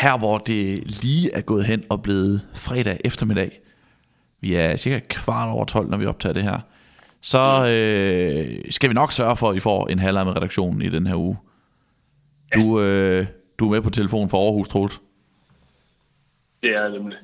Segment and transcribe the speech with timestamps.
[0.00, 3.60] her hvor det lige er gået hen og blevet fredag eftermiddag,
[4.40, 6.60] vi er cirka kvart over 12, når vi optager det her,
[7.20, 10.88] så øh, skal vi nok sørge for, at I får en halvleg med redaktionen i
[10.88, 11.36] den her uge.
[12.54, 13.26] Du, øh,
[13.58, 15.00] du er med på telefon for Aarhus, Troels.
[16.62, 17.18] Det er nemlig.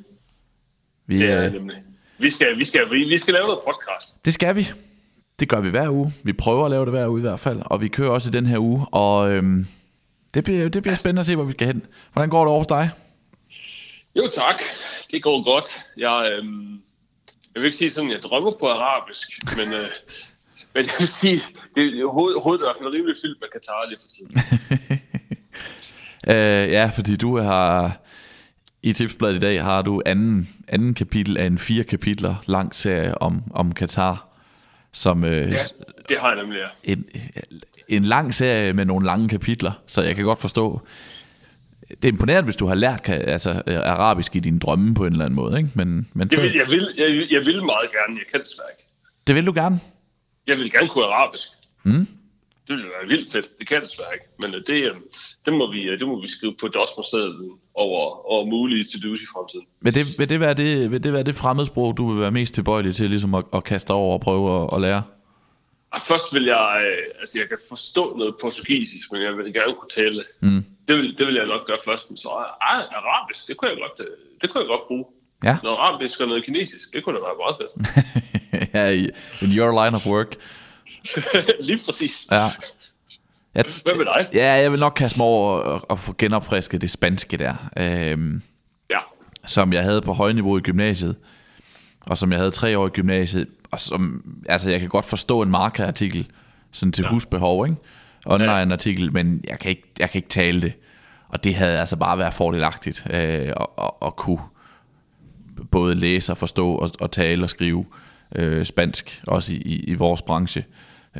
[1.06, 1.76] Vi, Det er nemlig.
[2.18, 4.24] Vi skal, vi, skal, vi, vi skal lave noget podcast.
[4.24, 4.68] Det skal vi.
[5.40, 6.12] Det gør vi hver uge.
[6.22, 7.62] Vi prøver at lave det hver uge i hvert fald.
[7.64, 8.86] Og vi kører også i den her uge.
[8.92, 9.66] Og øhm,
[10.36, 11.86] det, bliver, det bliver spændende at se, hvor vi skal hen.
[12.12, 12.90] Hvordan går det over hos dig?
[14.16, 14.62] Jo tak,
[15.10, 15.80] det går godt.
[15.96, 16.72] Jeg, øhm,
[17.54, 19.88] jeg vil ikke sige sådan, jeg drømmer på arabisk, men, øh,
[20.74, 21.40] men jeg vil sige,
[21.74, 24.32] det, hovedet, hovedet er i hvert fald rimelig fyldt med Katar lige for tiden.
[26.28, 28.00] Øh, ja, fordi du har...
[28.82, 33.22] I tipsbladet i dag har du anden, anden kapitel af en fire kapitler lang serie
[33.22, 34.35] om, om Katar.
[34.96, 35.58] Som øh, Ja,
[36.08, 36.92] det har jeg nemlig, ja.
[36.92, 37.04] en,
[37.88, 39.72] en lang serie med nogle lange kapitler.
[39.86, 40.80] Så jeg kan godt forstå...
[41.88, 45.12] Det er imponerende, hvis du har lært altså, øh, arabisk i dine drømme på en
[45.12, 45.58] eller anden måde.
[45.58, 45.70] Ikke?
[45.74, 48.86] Men, men Jeg vil, jeg, vil, jeg, jeg vil meget gerne, jeg kan desværre ikke.
[49.26, 49.80] det vil du gerne.
[50.46, 51.48] Jeg vil gerne kunne arabisk.
[51.84, 52.06] Mm.
[52.68, 53.58] Det ville være vildt fedt.
[53.58, 54.26] Det kan desværre ikke.
[54.38, 54.96] Men øh, det, øh,
[55.44, 59.26] det, må vi, øh, det må vi skrive på DOS-museet over, over mulige to-dos i
[59.34, 59.66] fremtiden.
[59.80, 62.54] Vil det, vil, det være det, vil det være det fremmedsprog, du vil være mest
[62.54, 65.02] tilbøjelig til ligesom at, at kaste over og prøve at, at lære?
[66.08, 69.94] Først vil jeg, øh, altså jeg kan forstå noget portugisisk, men jeg vil gerne kunne
[70.02, 70.24] tale.
[70.40, 70.64] Mm.
[70.88, 73.78] Det vil, det vil jeg nok gøre først, men så ah, arabisk, det kunne jeg
[73.78, 74.08] godt,
[74.40, 75.04] det kunne jeg godt bruge.
[75.44, 75.58] Ja.
[75.62, 77.72] Noget arabisk og noget kinesisk, det kunne da være meget fedt.
[78.74, 78.84] ja,
[79.44, 80.36] in your line of work.
[81.60, 82.28] Lige præcis.
[82.30, 82.48] Ja.
[83.54, 84.28] Jeg, Hvad med dig?
[84.34, 88.42] ja, jeg vil nok kaste mig over og, og få genopfrisket det spanske der, øhm,
[88.90, 88.98] Ja.
[89.46, 91.16] som jeg havde på højniveau i gymnasiet,
[92.00, 95.42] og som jeg havde tre år i gymnasiet, og som, altså jeg kan godt forstå
[95.42, 96.30] en markeartikel,
[96.72, 97.08] sådan til ja.
[97.08, 97.76] husbehov, ikke?
[98.26, 100.72] Online artikel, men jeg kan, ikke, jeg kan ikke tale det.
[101.28, 104.40] Og det havde altså bare været fordelagtigt øh, at, at, at kunne
[105.70, 107.84] både læse og forstå og, og tale og skrive
[108.34, 110.60] øh, spansk, også i, i, i vores branche.
[110.60, 110.66] Øh,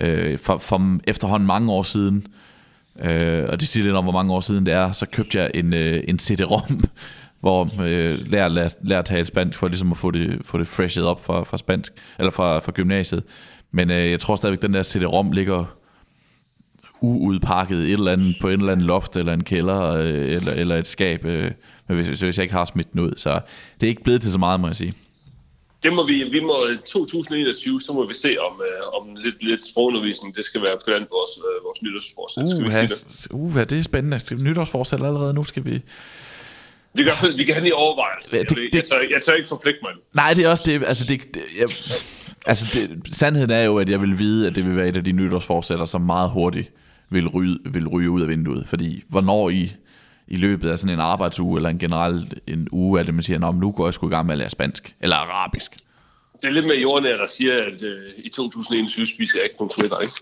[0.00, 2.26] Øh, for, for efterhånden mange år siden,
[3.02, 5.50] øh, og det siger lidt om, hvor mange år siden det er, så købte jeg
[5.54, 6.80] en, øh, en CD-ROM,
[7.40, 10.66] hvor øh, lærer, lærer, lærer at tale spansk, for ligesom at få det, få det
[10.66, 13.22] freshet op fra, fra spansk, eller fra, fra gymnasiet.
[13.70, 15.64] Men øh, jeg tror stadigvæk, den der CD-ROM ligger
[17.00, 20.76] uudpakket et eller andet, på en eller anden loft, eller en kælder, øh, eller, eller
[20.76, 21.50] et skab, øh,
[21.88, 23.12] men hvis, hvis jeg ikke har smidt den ud.
[23.16, 23.40] Så
[23.80, 24.92] det er ikke blevet til så meget, må jeg sige.
[25.82, 29.66] Det må vi, vi må 2021, så må vi se om, øh, om lidt, lidt
[29.66, 32.48] sprogundervisning, det skal være blandt vores, øh, vores nytårsforsæt.
[32.50, 33.32] Skal vi sige det?
[33.32, 34.18] uha, det er spændende.
[34.18, 35.80] Skal- Nytårsforsæt allerede nu skal vi...
[36.94, 38.30] Vi kan, vi kan have det i overvejelse.
[38.32, 39.92] Ja, Jeg, det- det- jeg, tør, jeg tør ikke forpligte mig.
[40.14, 40.84] Nej, det er også det.
[40.86, 41.68] Altså, det, det jeg,
[42.46, 45.04] altså det, sandheden er jo, at jeg vil vide, at det vil være et af
[45.04, 46.70] de nytårsforsætter, som meget hurtigt
[47.10, 48.64] vil ryge, vil ryge ud af vinduet.
[48.68, 49.72] Fordi hvornår i,
[50.28, 53.72] i løbet af sådan en arbejdsuge, eller en generelt en uge, det, man siger, nu
[53.72, 55.72] går jeg sgu i gang med at lære spansk, eller arabisk.
[56.42, 59.72] Det er lidt mere jordnær, der siger, at øh, i 2021 spiser jeg ikke på
[59.78, 60.12] Twitter, ikke?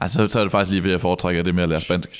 [0.00, 2.08] Altså, så er det faktisk lige ved at foretrække det med at lære spansk.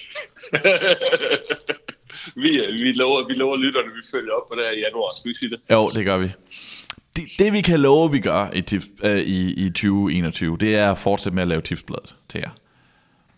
[2.43, 5.15] vi, øh, vi, lover, vi lover lytterne, vi følger op på det her i januar.
[5.15, 5.61] Skal vi ikke sige det?
[5.71, 6.31] Jo, det gør vi.
[7.17, 10.91] Det, det vi kan love, vi gør i, tips, øh, i, i 2021, det er
[10.91, 12.51] at fortsætte med at lave tipsbladet til jer.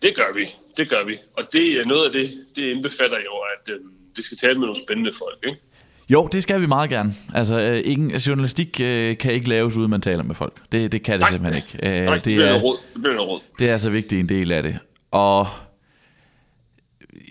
[0.01, 0.47] Det gør vi.
[0.77, 1.17] Det gør vi.
[1.37, 3.79] Og det er noget af det, det indbefatter jo, at øh,
[4.15, 5.61] vi skal tale med nogle spændende folk, ikke?
[6.09, 7.15] Jo, det skal vi meget gerne.
[7.33, 10.53] Altså, øh, ingen, journalistik øh, kan ikke laves, uden man taler med folk.
[10.71, 11.29] Det, det kan det Nej.
[11.29, 11.99] simpelthen ikke.
[11.99, 12.77] Øh, Nej, det, det, bliver er, råd.
[12.93, 13.41] Det bliver råd.
[13.59, 14.79] det er så vigtig en del af det.
[15.11, 15.47] Og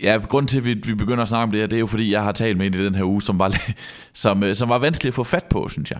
[0.03, 1.87] ja, grund til, at vi, vi begynder at snakke om det her, det er jo,
[1.87, 3.55] fordi jeg har talt med en i den her uge, som var,
[4.13, 5.99] som, øh, som var vanskelig at få fat på, synes jeg.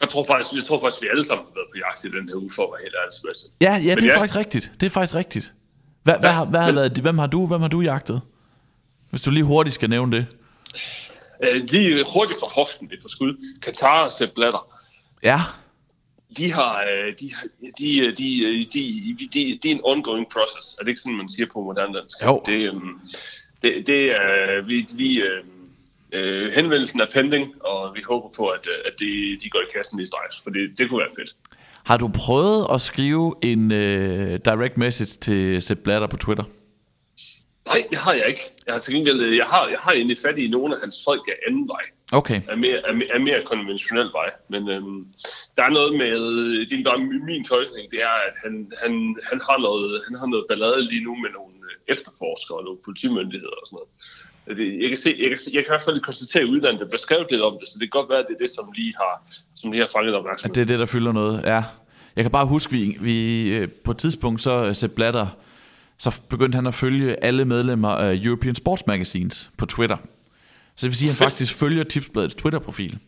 [0.00, 2.28] Jeg tror faktisk, jeg tror faktisk vi alle sammen har været på jagt i den
[2.28, 3.14] her uge, for at være helt ærlig.
[3.14, 3.50] Sebastian.
[3.60, 4.20] Ja, ja, Men det er ja.
[4.20, 4.72] faktisk rigtigt.
[4.80, 5.54] Det er faktisk rigtigt.
[6.08, 8.20] Hvad, hvad, har, hvad har været, hvem har du, hvem har du jagtet?
[9.10, 10.26] Hvis du lige hurtigt skal nævne det.
[11.44, 13.36] Øh, lige hurtigt fra hoften, det på skud.
[13.62, 14.72] Katar og Sepp Blatter.
[15.24, 15.40] Ja,
[16.38, 17.46] de har, øh, de, har-
[17.78, 20.74] de, øh, de, øh, de, de, de, det er en ongoing process.
[20.78, 22.22] Er det ikke sådan, man siger på moderne dansk?
[22.24, 22.42] Jo.
[22.46, 22.72] Det,
[23.62, 25.22] det, det er, vi, vi
[26.12, 29.98] øh, henvendelsen er pending, og vi håber på, at, at de, de går i kassen
[29.98, 31.34] lige straks, for det, det kunne være fedt.
[31.84, 36.44] Har du prøvet at skrive en øh, direct message til Sepp Blatter på Twitter?
[37.66, 38.40] Nej, det har jeg ikke.
[38.66, 40.96] Jeg har til gengæld, øh, jeg har, jeg har egentlig fat i nogle af hans
[41.08, 41.84] folk af anden vej.
[42.12, 42.40] Okay.
[42.48, 44.30] er mere, er, mere- er mere konventionel vej.
[44.52, 45.06] Men øhm,
[45.56, 46.12] der er noget med,
[46.68, 46.98] det er bare
[47.30, 48.52] min tolkning, det er, at han,
[48.82, 48.92] han,
[49.30, 52.80] han, har noget, han har noget ballade lige nu med nogle øh, efterforskere og nogle
[52.86, 53.90] politimyndigheder og sådan noget.
[54.48, 56.86] Jeg, kan se, jeg, kan se, jeg kan i hvert fald konstatere i udlandet, der
[56.86, 58.72] bliver skrevet lidt om det, så det kan godt være, at det er det, som
[58.74, 59.22] lige har,
[59.54, 60.54] som lige har fanget At opmærksomhed.
[60.54, 61.62] det er det, der fylder noget, ja.
[62.16, 65.26] Jeg kan bare huske, vi, vi øh, på et tidspunkt, så øh, Sepp Blatter,
[65.98, 69.96] så begyndte han at følge alle medlemmer af European Sports Magazines på Twitter.
[70.76, 72.98] Så det vil sige, at han faktisk følger Tipsbladets Twitter-profil.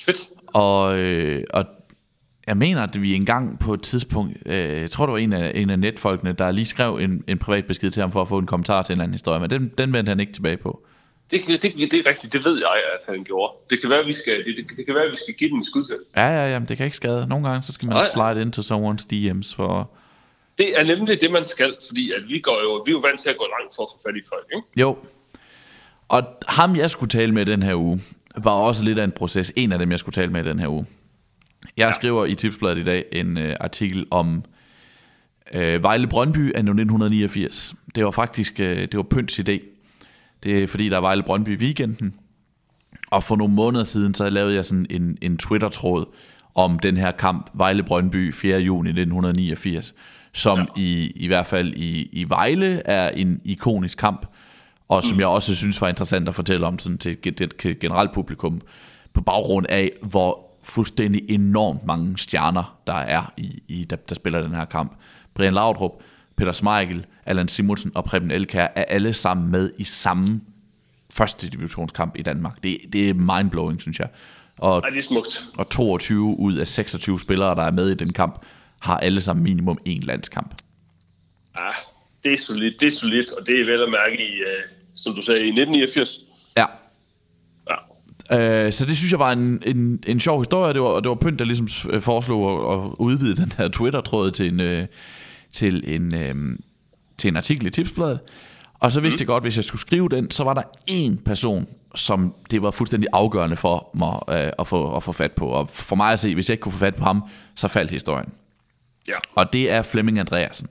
[0.00, 0.28] Fedt.
[0.46, 1.64] Og, øh, og
[2.46, 5.52] jeg mener, at vi engang på et tidspunkt, øh, jeg tror det var en af,
[5.54, 8.38] en af netfolkene, der lige skrev en, en privat besked til ham for at få
[8.38, 10.82] en kommentar til en eller anden historie, men den, den vendte han ikke tilbage på.
[11.30, 13.52] Det, det, det, det er rigtigt, det ved jeg, at han gjorde.
[13.70, 15.50] Det kan være, at vi skal, det, det, det kan være, at vi skal give
[15.50, 15.94] den en skud til.
[16.16, 17.26] Ja, ja, ja, men det kan ikke skade.
[17.28, 18.04] Nogle gange, så skal man Nej.
[18.14, 19.90] slide into someone's DM's for...
[20.58, 23.20] Det er nemlig det, man skal, fordi at vi, går jo, vi er jo vant
[23.20, 24.80] til at gå langt for at få fat i folk, ikke?
[24.80, 24.96] Jo.
[26.08, 28.00] Og ham, jeg skulle tale med den her uge,
[28.36, 29.52] var også lidt af en proces.
[29.56, 30.86] En af dem, jeg skulle tale med den her uge.
[31.76, 31.92] Jeg ja.
[31.92, 34.44] skriver i Tipsbladet i dag en øh, artikel om
[35.54, 37.74] øh, Vejle Brøndby af 1989.
[37.94, 39.58] Det var faktisk øh, det var Pøns idé.
[40.42, 42.14] Det er fordi, der er Vejle Brøndby i weekenden.
[43.10, 46.04] Og for nogle måneder siden, så lavede jeg sådan en, en Twitter-tråd
[46.54, 48.58] om den her kamp, Vejle Brøndby 4.
[48.58, 49.94] juni 1989,
[50.32, 50.64] som ja.
[50.76, 54.26] i, i hvert fald i, i Vejle er en ikonisk kamp,
[54.88, 55.20] og som mm.
[55.20, 58.60] jeg også synes var interessant at fortælle om sådan til et generelt publikum,
[59.12, 64.40] på baggrund af, hvor fuldstændig enormt mange stjerner, der er i, i der, der spiller
[64.42, 64.96] den her kamp.
[65.34, 65.92] Brian Laudrup,
[66.36, 70.40] Peter Smeichel, Allan Simonsen og Preben Elkær er alle sammen med i samme
[71.12, 72.62] første divisionskamp i Danmark.
[72.62, 74.08] Det, det er mindblowing, synes jeg.
[74.58, 75.44] Og, Ej, det er smukt.
[75.58, 78.44] og 22 ud af 26 spillere, der er med i den kamp,
[78.80, 80.54] har alle sammen minimum én landskamp.
[81.56, 81.70] Ja,
[82.24, 85.14] det er solidt, det er solidt, og det er vel at mærke i, uh, som
[85.14, 86.18] du sagde, i 1989.
[88.32, 90.74] Øh, så det synes jeg var en, en, en sjov historie.
[90.74, 94.30] Det var, det var Pynt, der ligesom øh, foreslog at, at udvide den her Twitter-tråd
[94.30, 94.86] til en, øh,
[95.52, 96.58] til en, øh,
[97.18, 98.20] til en artikel i Tipsbladet.
[98.80, 101.66] Og så vidste jeg godt, hvis jeg skulle skrive den, så var der en person,
[101.94, 105.46] som det var fuldstændig afgørende for mig øh, at, få, at få fat på.
[105.46, 107.22] Og for mig at se, hvis jeg ikke kunne få fat på ham,
[107.54, 108.28] så faldt historien.
[109.08, 109.16] ja.
[109.36, 110.68] Og det er Flemming Andreasen.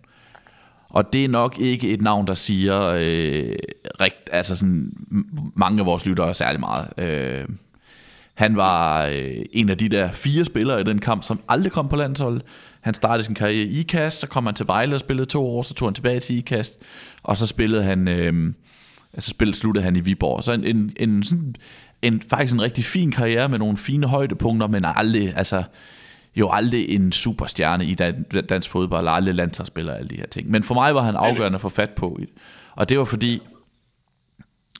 [0.90, 3.56] Og det er nok ikke et navn, der siger øh,
[4.02, 4.92] rigt, altså sådan,
[5.56, 6.90] mange af vores lyttere særlig meget.
[6.98, 7.46] Øh,
[8.34, 11.88] han var øh, en af de der fire spillere i den kamp, som aldrig kom
[11.88, 12.42] på landsholdet.
[12.82, 15.62] Han startede sin karriere i IKAST, så kom han til Vejle og spillede to år,
[15.62, 16.82] så tog han tilbage til IKAST,
[17.24, 18.54] og så spillede han, øh,
[19.14, 20.44] altså spillede, sluttede han i Viborg.
[20.44, 21.56] Så en, en, en, sådan,
[22.02, 25.64] en, faktisk en rigtig fin karriere med nogle fine højdepunkter, men aldrig, altså,
[26.36, 30.28] jo aldrig en superstjerne i dan- dansk fodbold, og aldrig landsholdsspiller og alle de her
[30.28, 30.52] ting.
[30.52, 32.20] Men for mig var han afgørende at få fat på.
[32.76, 33.42] Og det var fordi,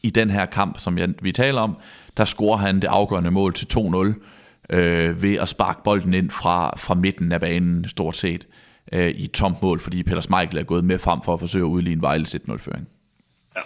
[0.04, 1.78] i den her kamp, som jeg, vi taler om,
[2.18, 6.74] der scorer han det afgørende mål til 2-0 øh, ved at sparke bolden ind fra,
[6.78, 8.48] fra midten af banen stort set
[8.92, 11.66] øh, i et tomt mål, fordi Peter Schmeichel er gået med frem for at forsøge
[11.66, 12.88] at udligne Vejles 1-0-føring.
[13.56, 13.62] ja.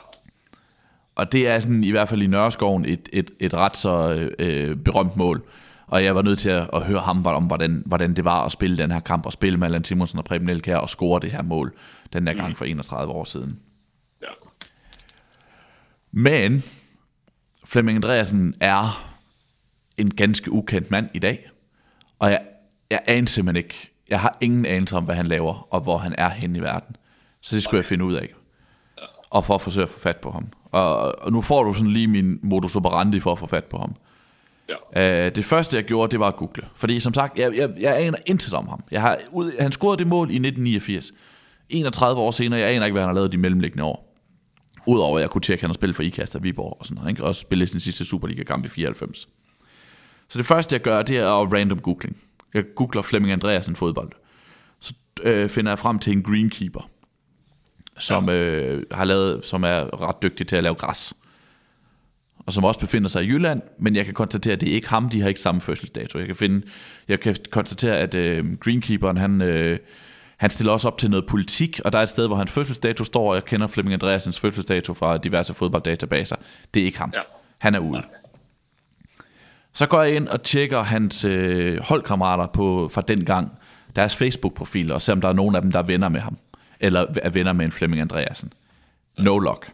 [1.15, 4.75] Og det er sådan i hvert fald i Nørreskoven et, et, et ret så øh,
[4.77, 5.43] berømt mål.
[5.89, 8.51] Og jeg var nødt til at, at høre ham om, hvordan, hvordan det var at
[8.51, 11.31] spille den her kamp, og spille med Allan Simonsen og Preben Elkær og score det
[11.31, 11.73] her mål
[12.13, 13.59] den der gang for 31 år siden.
[14.21, 14.27] ja.
[16.11, 16.63] Men
[17.65, 19.11] Flemming Andreasen er
[19.97, 21.49] en ganske ukendt mand i dag,
[22.19, 22.41] og jeg,
[22.91, 26.15] jeg aner simpelthen ikke, jeg har ingen anelse om, hvad han laver, og hvor han
[26.17, 26.95] er henne i verden.
[27.41, 28.33] Så det skulle jeg finde ud af.
[29.29, 30.47] Og for at forsøge at få fat på ham.
[30.71, 33.77] Og, og nu får du sådan lige min modus operandi for at få fat på
[33.77, 33.95] ham.
[34.95, 35.27] Ja.
[35.27, 36.67] Uh, det første jeg gjorde, det var at google.
[36.75, 38.83] Fordi som sagt, jeg, jeg, jeg aner intet om ham.
[38.91, 41.11] Jeg har, ud, han scorede det mål i 1989.
[41.69, 44.15] 31 år senere, jeg aner ikke, hvad han har lavet de mellemliggende år.
[44.87, 46.95] Udover at jeg kunne tjekke, at han har spillet for IKAST og Viborg og sådan
[46.95, 47.09] noget.
[47.09, 47.23] Ikke?
[47.23, 49.27] Og spille sin sidste Superliga-kamp i 94.
[50.27, 52.17] Så det første jeg gør, det er at random googling.
[52.53, 54.11] Jeg googler Flemming Andreasen fodbold.
[54.79, 56.89] Så øh, finder jeg frem til en greenkeeper,
[57.97, 61.13] som, øh, har lavet, som er ret dygtig til at lave græs
[62.49, 64.89] og som også befinder sig i Jylland, men jeg kan konstatere, at det er ikke
[64.89, 66.19] ham, de har ikke samme fødselsdato.
[66.19, 66.65] Jeg kan, finde,
[67.07, 69.79] jeg kan konstatere, at øh, greenkeeperen, han, øh,
[70.37, 73.03] han stiller også op til noget politik, og der er et sted, hvor hans fødselsdato
[73.03, 76.35] står, og jeg kender Flemming Andreasens fødselsdato fra diverse fodbolddatabaser.
[76.73, 77.11] Det er ikke ham.
[77.15, 77.21] Ja.
[77.57, 78.03] Han er ude.
[79.73, 83.51] Så går jeg ind og tjekker hans øh, holdkammerater på, fra den gang,
[83.95, 86.37] deres Facebook-profiler, og ser om der er nogen af dem, der er venner med ham,
[86.79, 88.53] eller er venner med en Flemming Andreasen.
[89.17, 89.71] No luck.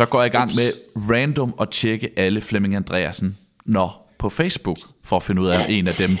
[0.00, 0.72] Så går jeg i gang med
[1.10, 5.64] random at tjekke alle Flemming Andreasen, når på Facebook, for at finde ud af, om
[5.68, 6.18] en af dem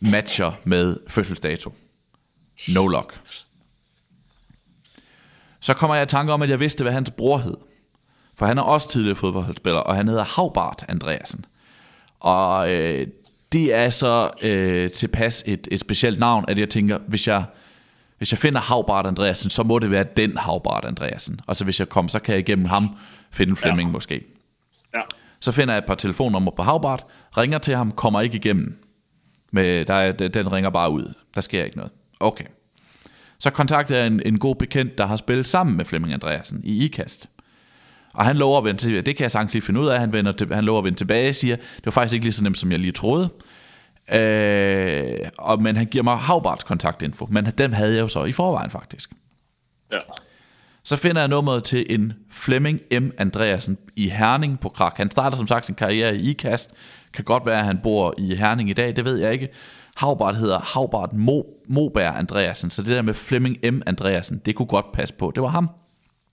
[0.00, 1.72] matcher med fødselsdato.
[2.68, 3.20] No luck.
[5.60, 7.56] Så kommer jeg i tanke om, at jeg vidste, hvad hans bror hed.
[8.38, 11.44] For han er også tidligere fodboldspiller, og han hedder Havbart Andreasen.
[12.20, 13.06] Og øh,
[13.52, 17.44] det er så øh, tilpas et, et specielt navn, at jeg tænker, hvis jeg,
[18.18, 21.40] hvis jeg finder Havbart Andreasen, så må det være den Havbart Andreasen.
[21.46, 22.96] Og så hvis jeg kommer, så kan jeg igennem ham
[23.30, 23.92] finde Flemming ja.
[23.92, 24.24] måske.
[24.94, 25.00] ja.
[25.40, 27.02] Så finder jeg et par telefonnumre på Havbart,
[27.36, 28.82] ringer til ham, kommer ikke igennem.
[29.52, 31.14] Med, der er, den ringer bare ud.
[31.34, 31.92] Der sker ikke noget.
[32.20, 32.44] Okay.
[33.38, 36.84] Så kontakter jeg en, en god bekendt, der har spillet sammen med Flemming Andreasen i
[36.84, 37.30] IKAST.
[38.14, 40.12] Og han lover at vende tilbage, det kan jeg sagtens lige finde ud af, han,
[40.12, 42.42] vender til, han lover at vende tilbage og siger, det var faktisk ikke lige så
[42.42, 43.28] nemt, som jeg lige troede.
[44.12, 48.32] Øh, og, men han giver mig Havbarts kontaktinfo, men den havde jeg jo så i
[48.32, 49.10] forvejen faktisk.
[49.92, 49.98] Ja.
[50.82, 53.10] Så finder jeg nummeret til en Flemming M.
[53.18, 54.96] Andreasen i Herning på Krak.
[54.96, 56.74] Han starter som sagt sin karriere i IKAST.
[57.12, 59.48] Kan godt være, at han bor i Herning i dag, det ved jeg ikke.
[59.96, 63.82] Havbart hedder Havbart Mo, Moberg Andreasen, så det der med Flemming M.
[63.86, 65.32] Andreasen, det kunne godt passe på.
[65.34, 65.70] Det var ham.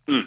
[0.07, 0.21] Mm.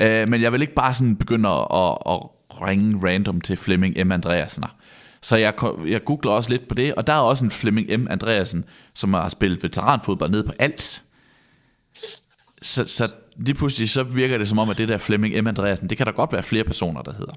[0.00, 4.06] Øh, men jeg vil ikke bare sådan begynde at, at, at ringe random til Flemming
[4.06, 4.12] M.
[4.12, 4.64] Andreasen.
[5.22, 5.54] Så jeg,
[5.86, 8.06] jeg googler også lidt på det, og der er også en Flemming M.
[8.10, 8.64] Andreasen,
[8.94, 11.02] som har spillet veteranfodbold ned på alt.
[12.62, 15.46] Så, så lige pludselig så virker det som om, at det der Flemming M.
[15.46, 17.34] Andreasen, det kan der godt være flere personer, der hedder.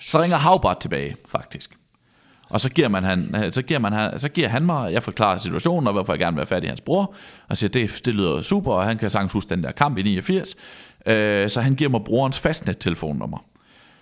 [0.00, 1.70] Så ringer Havbart tilbage, faktisk.
[2.48, 5.86] Og så giver, man han, så, giver man, så giver han mig, jeg forklarer situationen,
[5.86, 7.14] og hvorfor jeg gerne vil være færdig hans bror,
[7.48, 10.02] og siger, det, det lyder super, og han kan sagtens huske den der kamp i
[10.02, 10.56] 89.
[11.06, 13.44] Øh, så han giver mig brorens fastnet-telefonnummer.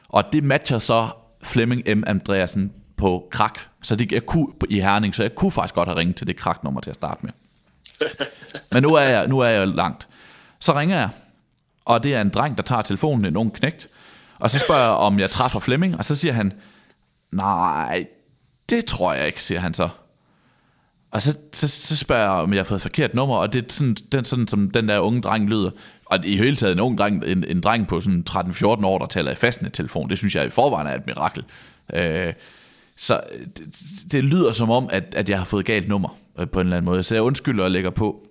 [0.09, 1.09] Og det matcher så
[1.43, 2.05] Flemming M.
[2.07, 3.61] Andreasen på krak.
[3.83, 6.37] Så det, jeg kunne, i Herning, så jeg kunne faktisk godt have ringet til det
[6.37, 7.33] kraknummer til at starte med.
[8.73, 10.09] Men nu er jeg, nu er jeg langt.
[10.61, 11.09] Så ringer jeg,
[11.85, 13.89] og det er en dreng, der tager telefonen, en ung knægt,
[14.39, 16.53] og så spørger jeg, om jeg træffer Flemming, og så siger han,
[17.31, 18.07] nej,
[18.71, 19.89] det tror jeg ikke, siger han så.
[21.11, 23.73] Og så, så, så spørger jeg, om jeg har fået forkert nummer, og det er
[23.73, 25.71] sådan, den, sådan som den der unge dreng lyder.
[26.11, 29.07] Og i hele taget en ung dreng, en, en dreng på sådan 13-14 år, der
[29.07, 31.45] taler i fastnet-telefon, det synes jeg i forvejen er et mirakel.
[31.95, 32.33] Øh,
[32.97, 33.21] så
[33.59, 33.75] det,
[34.13, 36.77] det lyder som om, at, at jeg har fået galt nummer øh, på en eller
[36.77, 37.03] anden måde.
[37.03, 38.27] Så jeg undskylder og lægger på.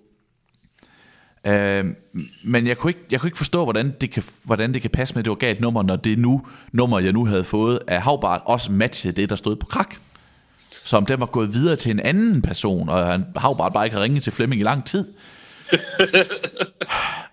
[1.46, 1.84] Øh,
[2.44, 5.14] men jeg kunne, ikke, jeg kunne ikke forstå, hvordan det, kan, hvordan det kan passe
[5.14, 8.02] med, at det var galt nummer, når det nu nummer, jeg nu havde fået af
[8.02, 9.94] Havbart, også matchede det, der stod på krak.
[10.84, 13.96] Så om den var gået videre til en anden person, og han Havbart bare ikke
[13.96, 15.12] har ringet til Flemming i lang tid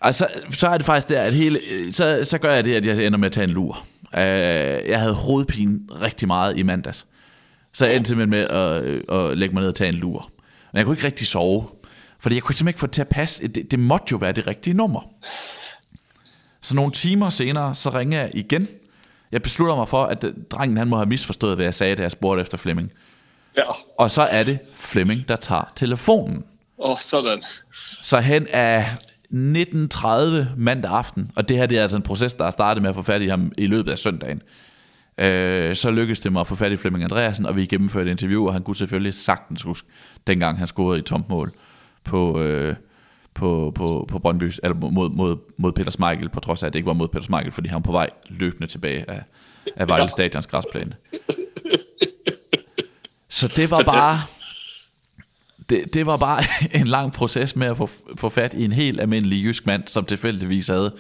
[0.02, 1.60] altså, så er det faktisk der, at hele,
[1.92, 3.86] så, så gør jeg det, at jeg ender med at tage en lur.
[4.14, 4.20] Uh,
[4.90, 7.06] jeg havde hovedpine rigtig meget i mandags.
[7.74, 10.32] Så jeg endte simpelthen med at, at lægge mig ned og tage en lur.
[10.74, 11.68] Men jeg kunne ikke rigtig sove.
[12.20, 13.48] Fordi jeg kunne simpelthen ikke få det til at passe.
[13.48, 15.02] Det, det måtte jo være det rigtige nummer.
[16.62, 18.68] Så nogle timer senere, så ringer jeg igen.
[19.32, 22.12] Jeg beslutter mig for, at drengen han må have misforstået, hvad jeg sagde, da jeg
[22.12, 22.92] spurgte efter Flemming.
[23.58, 23.64] Ja.
[24.00, 26.44] Og så er det Flemming, der tager telefonen.
[26.80, 27.44] Åh, oh, sådan.
[28.02, 28.84] Så hen er
[29.34, 32.90] 19.30 mandag aften, og det her det er altså en proces, der er startet med
[32.90, 34.42] at få fat i ham i løbet af søndagen.
[35.18, 38.12] Øh, så lykkedes det mig at få fat i Flemming Andreasen, og vi gennemførte et
[38.12, 39.88] interview, og han kunne selvfølgelig sagtens huske,
[40.28, 41.48] dengang han scorede i tomt mål
[42.04, 42.76] på, øh,
[43.34, 46.80] på, på, på Brøndby, eller mod, mod, mod Peter Smeichel, på trods af, at det
[46.80, 49.24] ikke var mod Peter Smeichel, fordi han var på vej løbende tilbage af,
[49.76, 50.94] af Vejle Stadions græsplæne.
[53.30, 54.16] Så det var bare
[55.70, 56.44] det, det var bare
[56.82, 60.06] en lang proces med at få, få fat i en helt almindelig jysk mand, som
[60.06, 60.96] tilfældigvis havde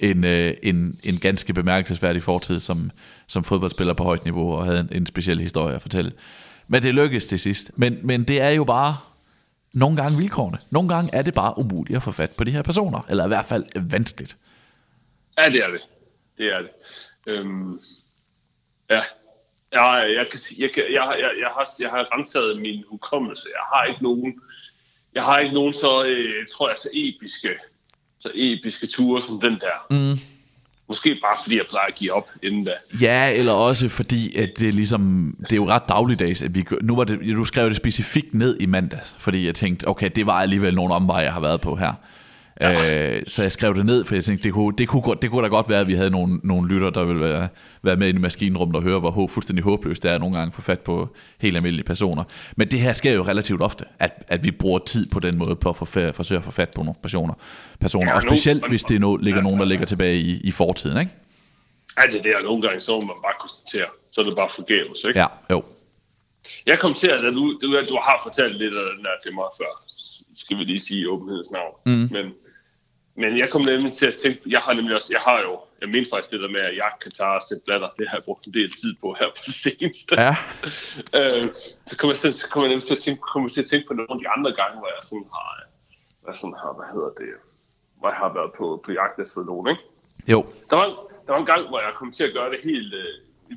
[0.00, 2.90] en, øh, en, en ganske bemærkelsesværdig fortid som,
[3.26, 6.12] som fodboldspiller på højt niveau, og havde en, en speciel historie at fortælle.
[6.68, 7.70] Men det lykkedes til sidst.
[7.76, 8.96] Men, men det er jo bare
[9.74, 10.58] nogle gange vilkårene.
[10.70, 13.28] Nogle gange er det bare umuligt at få fat på de her personer, eller i
[13.28, 14.36] hvert fald vanskeligt.
[15.38, 15.80] Ja, det er det.
[16.38, 16.70] Det er det.
[17.26, 17.80] Øhm,
[18.90, 19.00] ja,
[19.72, 23.48] jeg, jeg, kan sige, jeg, jeg, jeg, jeg, har, jeg har renset min hukommelse.
[23.54, 24.34] Jeg har ikke nogen,
[25.14, 27.48] jeg har ikke nogen så, øh, tror jeg, så episke,
[28.20, 29.76] så episke ture som den der.
[29.90, 30.18] Mm.
[30.88, 32.74] Måske bare fordi jeg plejer at give op inden da.
[33.00, 36.64] Ja, eller også fordi, at det er ligesom, det er jo ret dagligdags, at vi,
[36.82, 40.26] nu var det, du skrev det specifikt ned i mandags, fordi jeg tænkte, okay, det
[40.26, 41.92] var alligevel nogle omveje, jeg har været på her.
[42.62, 45.42] Øh, så jeg skrev det ned, for jeg tænkte, det kunne, det kunne, det kunne
[45.42, 47.48] da godt være, at vi havde nogle, nogle lytter, der ville være,
[47.82, 50.62] være med i maskinrummet og høre, hvor hå, fuldstændig håbløst det er nogle gange få
[50.62, 52.24] fat på helt almindelige personer.
[52.56, 55.56] Men det her sker jo relativt ofte, at, at vi bruger tid på den måde
[55.56, 57.34] på at for, forsøge at få fat på nogle personer.
[57.80, 58.10] personer.
[58.10, 60.50] Ja, og specielt, hvis det er no, ligger ja, nogen, der ligger tilbage i, i
[60.50, 61.12] fortiden, ikke?
[61.98, 65.04] Ja, det der nogle gange, så må man bare konstatere, så er det bare forgæves,
[65.08, 65.20] ikke?
[65.20, 65.62] Ja, jo.
[66.66, 69.48] Jeg kom til, at du, du, du har fortalt lidt af den der til mig
[69.58, 69.70] før,
[70.34, 71.74] skal vi lige sige i åbenhedens navn.
[71.86, 72.08] Mm.
[72.14, 72.24] Men
[73.14, 75.88] men jeg kom nemlig til at tænke, jeg har nemlig også, jeg har jo, jeg
[75.94, 78.46] mener faktisk det der med at jagte Katar og sætte blatter, det har jeg brugt
[78.46, 80.12] en del tid på her på det seneste.
[80.26, 80.34] Ja.
[81.18, 81.44] øh,
[81.88, 83.94] så kommer jeg, så kommer jeg nemlig til at tænke, kommer til at tænke på
[83.98, 85.48] nogle af de andre gange, hvor jeg sådan har,
[86.24, 87.30] hvad sådan har, hvad hedder det,
[87.98, 89.82] hvor jeg har været på, på jagt efter nogen, ikke?
[90.32, 90.38] Jo.
[90.70, 90.86] Der var,
[91.24, 93.12] der var en gang, hvor jeg kom til at gøre det helt, øh,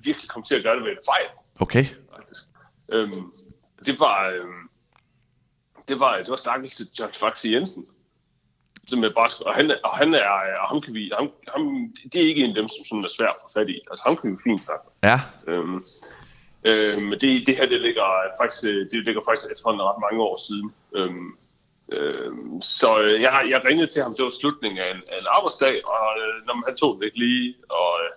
[0.08, 1.28] virkelig kom til at gøre det med en fejl.
[1.66, 1.86] Okay.
[2.16, 2.44] Faktisk.
[2.94, 3.26] Øhm,
[3.86, 4.62] det var, øhm,
[5.88, 7.86] det var, det var stakkels John Faxe Jensen
[8.88, 10.30] som er bare, og han, og han er,
[10.62, 11.64] og ham kan vi, ham, ham,
[12.14, 13.78] det er ikke en af dem, som sådan er svært at få fat i.
[13.92, 14.86] Altså ham kan vi fint snakke.
[15.10, 15.18] Ja.
[15.48, 15.80] Øhm,
[16.70, 18.08] øhm, det, det her, det ligger
[18.42, 20.68] faktisk, det ligger faktisk efterhånden ret mange år siden.
[20.98, 21.30] Øhm,
[21.94, 25.28] Øh, så øh, jeg, jeg ringede til ham, det var slutningen af en, af en
[25.38, 28.10] arbejdsdag, og øh, når han tog det ikke lige, og øh,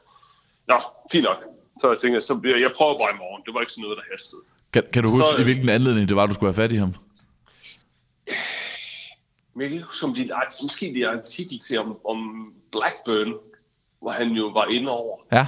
[0.70, 0.78] nå,
[1.12, 1.40] fint nok.
[1.80, 3.42] Så jeg tænkte, så bliver, jeg prøver bare i morgen.
[3.46, 4.42] Det var ikke sådan noget, der hastede.
[4.74, 6.72] Kan, kan du huske, Så, i øh, hvilken anledning det var, du skulle have fat
[6.76, 6.92] i ham?
[9.60, 12.52] Jeg kan ikke huske, om det er, måske det er en artikel til om, om
[12.72, 13.34] Blackburn,
[14.00, 15.16] hvor han jo var inde over.
[15.32, 15.46] Ja.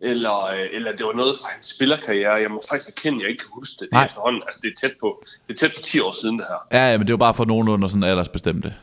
[0.00, 2.32] Eller, øh, eller det var noget fra hans spillerkarriere.
[2.32, 3.88] Jeg må faktisk erkende, at jeg ikke kan huske det.
[3.92, 6.38] Det er, efterhånden, altså, det er tæt på, det er tæt på 10 år siden,
[6.38, 6.78] det her.
[6.78, 8.74] Ja, ja, men det var bare for nogenlunde sådan aldersbestemte.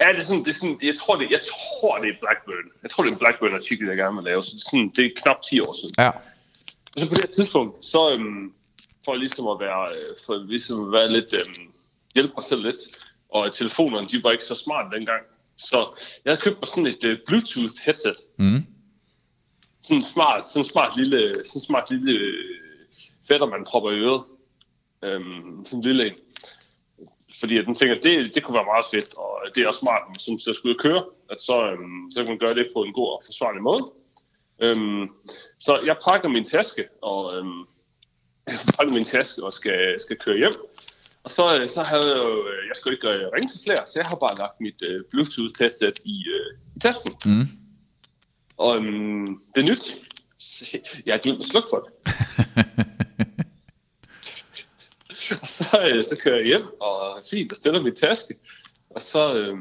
[0.00, 2.66] Ja, det er sådan, det er sådan, jeg tror, det, jeg tror, det er Blackburn.
[2.82, 4.42] Jeg tror, det er en Blackburn-artikel, jeg gerne vil lave.
[4.42, 5.94] Så det er, sådan, det er knap 10 år siden.
[5.98, 6.10] Ja.
[6.94, 8.52] Og så på det her tidspunkt, så øhm,
[9.04, 11.72] for ligesom at være, øh, for ligesom at være lidt, øhm,
[12.14, 12.80] hjælpe mig selv lidt,
[13.34, 15.22] og telefonerne, de var ikke så smarte dengang.
[15.56, 15.78] Så
[16.24, 18.16] jeg havde købt mig sådan et øh, Bluetooth headset.
[18.38, 18.62] Mm.
[19.82, 22.34] Sådan en smart, sådan en smart lille, sådan en smart lille øh,
[23.28, 24.22] fætter, man propper i øret.
[25.02, 26.16] Øhm, sådan en lille en.
[27.40, 30.02] Fordi at den tænker, det, det kunne være meget fedt, og det er også smart,
[30.20, 33.08] skal ud og køre, at så, øhm, så kan man gøre det på en god
[33.08, 33.84] og forsvarlig måde.
[34.60, 35.08] Øhm,
[35.58, 37.60] så jeg pakker min taske, og øhm,
[38.46, 40.52] jeg pakker min taske og skal, skal køre hjem.
[41.24, 43.86] Og så, øh, så havde jeg jo, øh, jeg skulle ikke øh, ringe til flere,
[43.86, 47.12] så jeg har bare lagt mit øh, Bluetooth headset i, øh, i tasken.
[47.26, 47.48] Mm.
[48.56, 49.84] Og øhm, det er nyt.
[51.06, 51.92] Jeg har glemt at slukke for det.
[55.40, 58.34] og så, øh, så kører jeg hjem, og fint, og stiller min taske.
[58.90, 59.56] Og så, øh,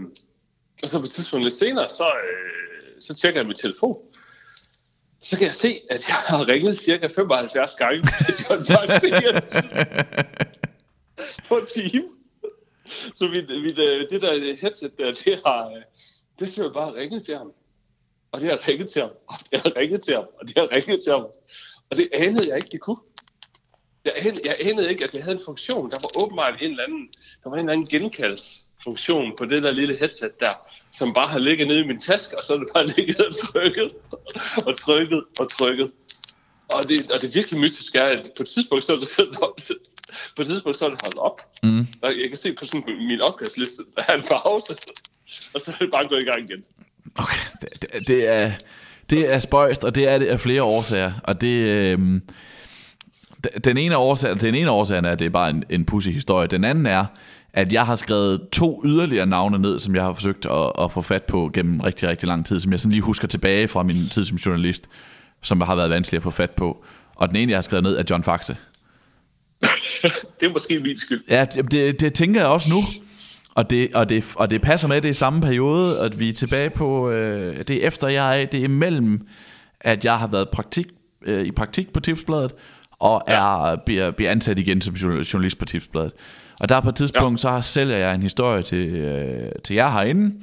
[0.83, 3.97] og så på et tidspunkt lidt senere, så, øh, så tjekker jeg min telefon.
[5.21, 9.55] Så kan jeg se, at jeg har ringet cirka 75 gange til John Faxias
[11.47, 12.09] på en time.
[13.15, 15.81] Så mit, mit, øh, det der headset der, det har, øh,
[16.39, 17.51] det ser bare ringet til ham.
[18.31, 20.71] Og det har ringet til ham, og det har ringet til ham, og det har
[20.71, 21.25] ringet til ham.
[21.89, 22.97] Og det anede jeg ikke, det kunne.
[24.05, 25.91] Jeg anede, jeg anede ikke, at det havde en funktion.
[25.91, 27.09] Der var åbenbart en eller anden,
[27.43, 30.53] der var en eller anden genkaldsfunktion på det der lille headset der,
[30.93, 33.35] som bare har ligget nede i min taske, og så er det bare ligget og
[33.35, 33.93] trykket,
[34.67, 35.91] og trykket, og trykket.
[36.67, 39.25] Og det, og det virkelig mystiske er, at på et tidspunkt, så er det, så,
[40.35, 41.41] på et tidspunkt, så er det holdt op.
[41.63, 41.87] Mm.
[42.01, 44.75] Og jeg kan se på sådan min opkastliste, der er en pause,
[45.53, 46.63] og så er det bare gået i gang igen.
[47.15, 48.51] Okay, det, det, det er...
[49.09, 51.11] Det er spøjst, og det er det af flere årsager.
[51.23, 51.95] Og det,
[53.47, 56.09] d- den ene årsag, den ene årsag er, at det er bare en, en pussy
[56.09, 56.47] historie.
[56.47, 57.05] Den anden er,
[57.53, 61.01] at jeg har skrevet to yderligere navne ned, som jeg har forsøgt at, at få
[61.01, 64.09] fat på gennem rigtig, rigtig lang tid, som jeg sådan lige husker tilbage fra min
[64.09, 64.89] tid som journalist,
[65.43, 66.85] som har været vanskeligt at få fat på.
[67.15, 68.57] Og den ene, jeg har skrevet ned, er John Faxe.
[70.39, 71.23] det er måske min skyld.
[71.29, 72.83] Ja, det, det, det tænker jeg også nu.
[73.55, 76.29] Og det, og, det, og det passer med, det er i samme periode, at vi
[76.29, 79.27] er tilbage på, øh, det er efter jeg, det er imellem,
[79.81, 80.87] at jeg har været praktik,
[81.25, 82.51] øh, i praktik på Tipsbladet,
[82.91, 86.11] og er, bliver, bliver ansat igen som journal- journalist på Tipsbladet.
[86.59, 87.61] Og der på et tidspunkt, ja.
[87.61, 90.35] så sælger jeg en historie til, øh, til jer herinde,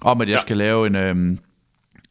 [0.00, 0.38] om at jeg ja.
[0.38, 0.40] Ja.
[0.40, 0.96] skal lave en...
[0.96, 1.36] Øh,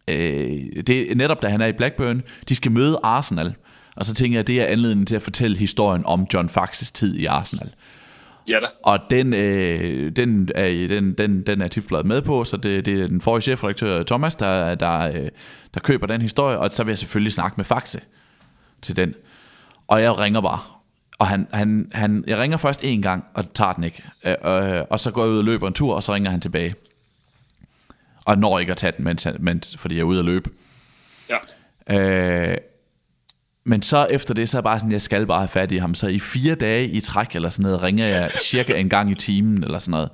[0.07, 3.55] øh, det er netop da han er i Blackburn, de skal møde Arsenal.
[3.95, 6.91] Og så tænker jeg, at det er anledningen til at fortælle historien om John Faxes
[6.91, 7.73] tid i Arsenal.
[8.49, 8.67] Ja da.
[8.83, 13.01] Og den, øh, den, er, den, den, den er tipsbladet med på, så det, det
[13.01, 15.29] er den forrige chefredaktør Thomas, der, der, øh,
[15.73, 17.99] der køber den historie, og så vil jeg selvfølgelig snakke med Faxe
[18.81, 19.13] til den.
[19.87, 20.59] Og jeg ringer bare.
[21.19, 24.03] Og han, han, han, jeg ringer først en gang, og tager den ikke.
[24.25, 26.41] Øh, øh, og så går jeg ud og løber en tur, og så ringer han
[26.41, 26.73] tilbage.
[28.25, 30.49] Og når ikke at tage den, mens, mens, fordi jeg er ude at løbe.
[31.29, 31.37] Ja.
[31.97, 32.57] Øh,
[33.65, 35.77] men så efter det, så er jeg bare sådan, jeg skal bare have fat i
[35.77, 35.95] ham.
[35.95, 39.15] Så i fire dage i træk eller sådan noget, ringer jeg cirka en gang i
[39.15, 40.09] timen eller sådan noget.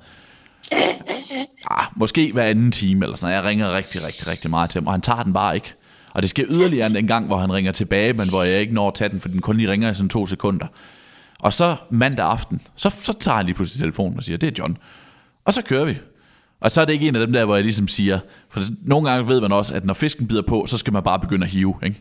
[1.70, 3.42] Ah, måske hver anden time eller sådan noget.
[3.42, 5.74] Jeg ringer rigtig, rigtig, rigtig meget til ham, og han tager den bare ikke.
[6.12, 8.88] Og det sker yderligere en gang, hvor han ringer tilbage, men hvor jeg ikke når
[8.88, 10.66] at tage den, for den kun lige ringer i sådan to sekunder.
[11.38, 14.52] Og så mandag aften, så, så tager han lige pludselig telefonen og siger, det er
[14.58, 14.76] John.
[15.44, 15.98] Og så kører vi.
[16.60, 18.18] Og så er det ikke en af dem der, hvor jeg ligesom siger,
[18.50, 21.18] for nogle gange ved man også, at når fisken bider på, så skal man bare
[21.18, 22.00] begynde at hive, ikke?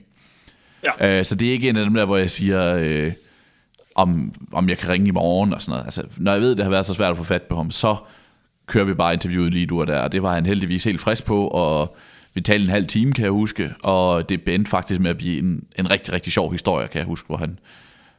[0.83, 1.19] Ja.
[1.19, 3.13] Øh, så det er ikke en af dem der, hvor jeg siger, øh,
[3.95, 5.85] om, om jeg kan ringe i morgen og sådan noget.
[5.85, 7.95] Altså, når jeg ved, det har været så svært at få fat på ham, så
[8.65, 9.99] kører vi bare interviewet lige nu og der.
[9.99, 11.95] Og det var han heldigvis helt frisk på, og
[12.33, 13.73] vi talte en halv time, kan jeg huske.
[13.83, 17.05] Og det endte faktisk med at blive en, en rigtig, rigtig sjov historie, kan jeg
[17.05, 17.59] huske, hvor han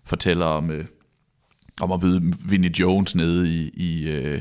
[0.05, 0.85] fortæller om, øh,
[1.81, 4.41] om at vide Vinnie Jones nede i, i, øh,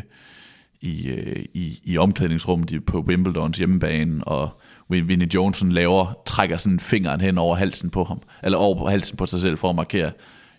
[0.82, 7.22] i, øh, i, i omklædningsrummet på Wimbledons hjemmebane, og Vinnie Johnson laver, trækker sådan fingeren
[7.22, 10.12] hen over halsen på ham, eller over på halsen på sig selv for at markere,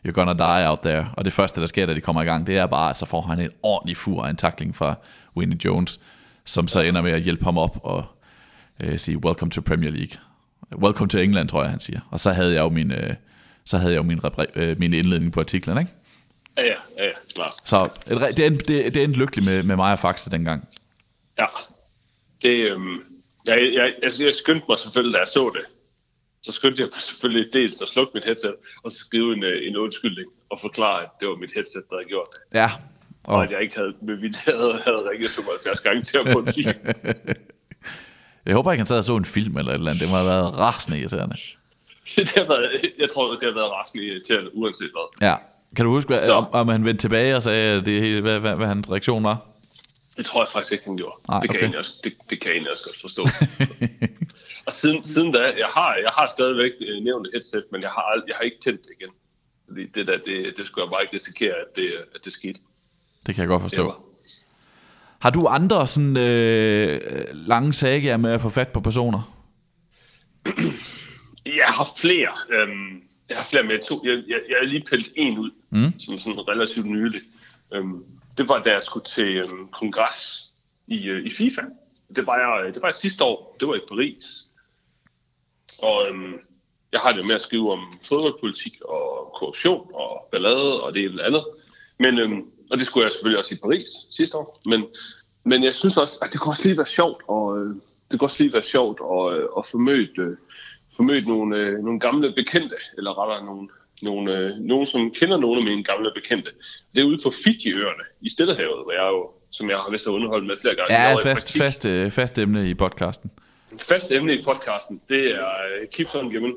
[0.09, 1.07] you're gonna die out there.
[1.17, 3.07] Og det første, der sker, da de kommer i gang, det er bare, at så
[3.07, 4.95] får han en ordentlig fur af en takling fra
[5.37, 6.01] Winnie Jones,
[6.45, 8.05] som så ender med at hjælpe ham op og
[8.81, 10.21] øh, sige, welcome to Premier League.
[10.77, 12.01] Welcome to England, tror jeg, han siger.
[12.11, 13.15] Og så havde jeg jo min, øh,
[13.65, 14.21] så havde jeg jo min,
[14.57, 15.91] øh, min indledning på artiklen, ikke?
[16.57, 17.55] Ja, ja, ja, ja klart.
[17.65, 20.69] Så det, det, endte, det, det endte lykkeligt med, med mig og Faxe dengang.
[21.39, 21.47] Ja,
[22.43, 22.99] det, øhm,
[23.47, 25.65] jeg, jeg, altså, jeg skyndte mig selvfølgelig, da jeg så det.
[26.43, 29.69] Så skyndte jeg mig selvfølgelig dels at slukke mit headset, og så skrive en, øh,
[29.69, 32.59] en undskyldning og forklare, at det var mit headset, der havde gjort det.
[32.59, 32.71] Ja.
[33.25, 36.27] Og, og at jeg ikke havde med vildt havde, havde ringet 75 gange til at
[36.33, 36.65] politi.
[38.47, 40.03] jeg håber ikke, han sad og så en film eller et eller andet.
[40.03, 41.37] Det må have været rasende irriterende.
[42.17, 45.29] det har været, jeg tror, det har været rasende irriterende, uanset hvad.
[45.29, 45.37] Ja.
[45.77, 48.57] Kan du huske, hvad, om, om han vendte tilbage og sagde, det, hele, hvad, hvad,
[48.57, 49.47] hvad hans reaktion var?
[50.17, 51.17] Det tror jeg faktisk ikke, han gjorde.
[51.29, 53.23] Nej, det, kan jeg også, det, det kan jeg egentlig også godt forstå.
[54.67, 57.91] og siden, siden da, jeg har, jeg har stadigvæk øh, nævnt et headset, men jeg
[57.91, 59.13] har, jeg har ikke tændt det igen.
[59.69, 62.61] Fordi det der, det, det skulle jeg bare ikke risikere, at det, at det skete.
[63.27, 63.95] Det kan jeg godt forstå.
[65.21, 67.01] Har du andre sådan øh,
[67.33, 69.37] lange sager med at få fat på personer?
[71.61, 72.33] Jeg har flere.
[72.51, 73.83] Øhm, jeg har flere med.
[73.83, 76.01] Tog, jeg, jeg, jeg har lige pillet en ud, mm.
[76.01, 77.21] som er sådan relativt nylig.
[77.73, 78.05] Øhm,
[78.39, 80.51] det var, da jeg skulle til øhm, kongres
[80.87, 81.63] i, øh, i FIFA.
[82.17, 83.57] Det var, jeg, det var jeg sidste år.
[83.61, 84.49] Det var i Paris.
[85.83, 86.35] Og øhm,
[86.93, 91.25] jeg har det med at skrive om fodboldpolitik og korruption og ballade og det eller
[91.25, 91.45] andet.
[91.99, 94.61] Men, øhm, og det skulle jeg selvfølgelig også i Paris sidste år.
[94.67, 94.85] Men,
[95.45, 97.23] men jeg synes også, at det kunne også lige være sjovt.
[97.29, 97.77] Og, øh,
[98.11, 100.37] det kunne også lige være sjovt at, øh, at få mødt, øh,
[101.01, 103.69] få mødt nogle, øh, nogle gamle bekendte, eller rettere nogle,
[104.09, 106.51] nogle, øh, nogen, som kender nogle af mine gamle bekendte.
[106.95, 110.13] Det er ude på Fiji-øerne i Stillehavet, hvor jeg jo, som jeg har vist har
[110.13, 110.93] underholdt med flere gange.
[110.95, 113.31] Ja, fast, fast, øh, fast emne i podcasten.
[113.93, 116.55] Fast emne i podcasten, det er uh, Keep on Given.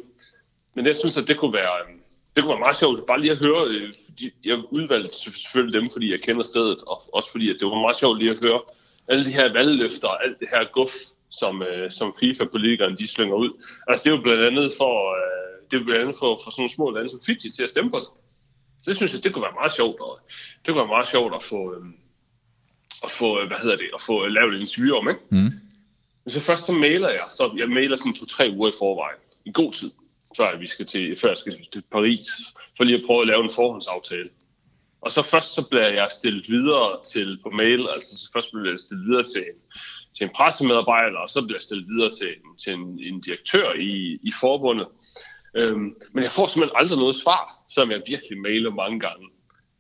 [0.75, 1.99] Men jeg synes, at det kunne være, um,
[2.34, 5.88] det kunne være meget sjovt, bare lige at høre, uh, fordi jeg udvalgte selvfølgelig dem,
[5.93, 8.62] fordi jeg kender stedet, og også fordi at det var meget sjovt lige at høre
[9.10, 10.93] alle de her valgløfter, og alt det her guf,
[11.39, 13.52] som, uh, som FIFA-politikerne de slynger ud.
[13.88, 16.62] Altså det er jo blandt andet for, uh, det er blandt andet for, for sådan
[16.62, 18.13] nogle små lande som Fiji til at stemme på sig.
[18.82, 20.19] Så det synes jeg, det kunne være meget sjovt, og
[20.62, 21.96] det kunne være meget sjovt at få, um,
[23.04, 25.22] at få, øh, hvad hedder det, at få lavet et interview om, ikke?
[25.30, 25.52] Mm.
[26.24, 29.52] Men så først så mailer jeg, så jeg mailer sådan to-tre uger i forvejen, i
[29.52, 29.91] god tid,
[30.38, 32.28] før vi skal til, før jeg skal til Paris,
[32.78, 34.30] for lige at prøve at lave en forhåndsaftale.
[35.02, 38.69] Og så først så bliver jeg stillet videre til på mail, altså så først bliver
[38.69, 39.60] jeg stillet videre til en,
[40.15, 42.32] til en pressemedarbejder, og så bliver jeg stillet videre til,
[42.63, 44.88] til en, en direktør i, i forbundet.
[45.56, 49.26] Øhm, men jeg får simpelthen aldrig noget svar, selvom jeg virkelig mailer mange gange.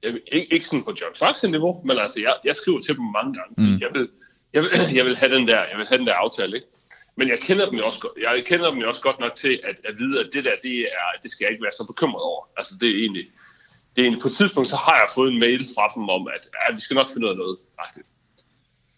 [0.03, 3.05] Jeg, ikke, ikke sådan på John Fox niveau, men altså jeg, jeg skriver til dem
[3.17, 3.53] mange gange.
[3.57, 3.79] Mm.
[3.83, 4.09] Jeg, vil,
[4.53, 6.67] jeg, vil, jeg vil have den der, jeg vil have den der aftale, ikke?
[7.15, 9.77] Men jeg kender dem jo også jeg kender dem jo også godt nok til at,
[9.89, 12.41] at vide, at det der, det, er, det skal jeg ikke være så bekymret over.
[12.57, 13.25] Altså det er egentlig,
[13.93, 16.27] det er egentlig, på et tidspunkt, så har jeg fået en mail fra dem om,
[16.27, 17.57] at ja, vi skal nok finde ud af noget.
[17.79, 18.07] Agtigt.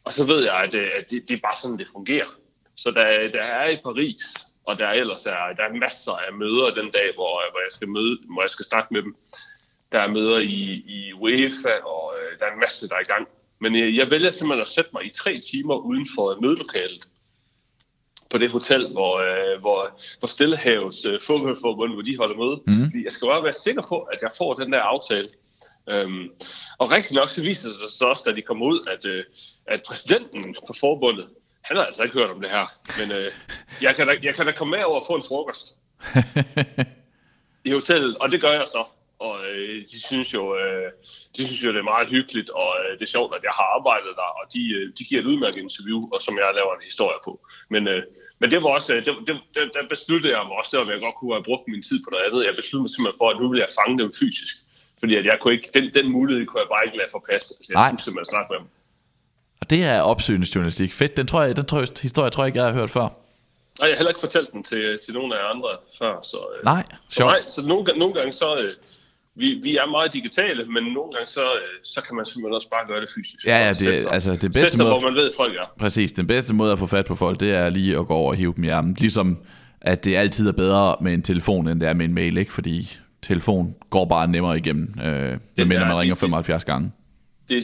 [0.05, 2.27] Og så ved jeg, at, at det, det er bare sådan, det fungerer.
[2.75, 4.23] Så der, der er i Paris,
[4.67, 7.89] og der ellers er, der er masser af møder den dag, hvor, hvor, jeg skal
[7.89, 9.15] møde, hvor jeg skal snakke med dem.
[9.91, 13.11] Der er møder i, i UEFA, og øh, der er en masse, der er i
[13.13, 13.27] gang.
[13.59, 17.07] Men øh, jeg vælger simpelthen at sætte mig i tre timer uden for mødelokalet
[18.31, 22.57] på det hotel, hvor, øh, hvor, hvor Stillehavets øh, fodboldforbund, hvor de holder møde.
[22.67, 23.03] Mm.
[23.03, 25.25] Jeg skal bare være sikker på, at jeg får den der aftale.
[25.89, 26.29] Øhm,
[26.77, 29.23] og rigtig nok så viser det sig så også, da de kommer ud, at, øh,
[29.67, 31.27] at præsidenten for forbundet,
[31.61, 32.65] han har altså ikke hørt om det her.
[32.99, 33.31] Men øh,
[33.81, 35.75] jeg, kan da, jeg kan da komme med over og få en frokost
[37.67, 38.83] i hotellet, og det gør jeg så.
[39.19, 40.91] Og øh, de synes jo, øh,
[41.35, 43.67] de synes jo, det er meget hyggeligt, og øh, det er sjovt, at jeg har
[43.77, 46.89] arbejdet der, og de, øh, de giver et udmærket interview, og som jeg laver en
[46.91, 47.33] historie på.
[47.69, 48.03] Men, øh,
[48.39, 50.99] men det var også, øh, det, det, det, der besluttede jeg mig også, selvom jeg
[50.99, 52.45] godt kunne have brugt min tid på noget andet.
[52.47, 54.55] Jeg besluttede mig simpelthen for, at nu vil jeg fange dem fysisk.
[54.99, 57.55] Fordi at jeg kunne ikke, den, den mulighed kunne jeg bare ikke lade forpasse.
[57.59, 57.89] Altså, jeg Nej.
[57.89, 58.67] skulle simpelthen snakke med dem.
[59.61, 60.93] Og det er opsøgende journalistik.
[60.93, 63.01] Fedt, den, tror jeg, den tror jeg, historie tror jeg ikke, jeg har hørt før.
[63.01, 63.09] Nej,
[63.79, 66.19] jeg har heller ikke fortalt den til, til nogen af jer andre før.
[66.23, 68.57] Så, øh, Nej, så, nej, så nogle, nogle gange så...
[68.57, 68.73] Øh,
[69.37, 72.69] vi, vi er meget digitale, men nogle gange så, øh, så kan man simpelthen også
[72.69, 73.45] bare gøre det fysisk.
[73.45, 75.73] Ja, ja, det, altså, det bedste sig, måde, hvor man ved, folk er.
[75.79, 78.29] præcis, den bedste måde at få fat på folk, det er lige at gå over
[78.29, 78.95] og hive dem i armen.
[78.99, 79.37] Ligesom,
[79.81, 82.53] at det altid er bedre med en telefon, end det er med en mail, ikke?
[82.53, 86.91] Fordi telefon går bare nemmere igennem, øh, medmindre man ringer de- 75 gange.
[87.49, 87.61] Det er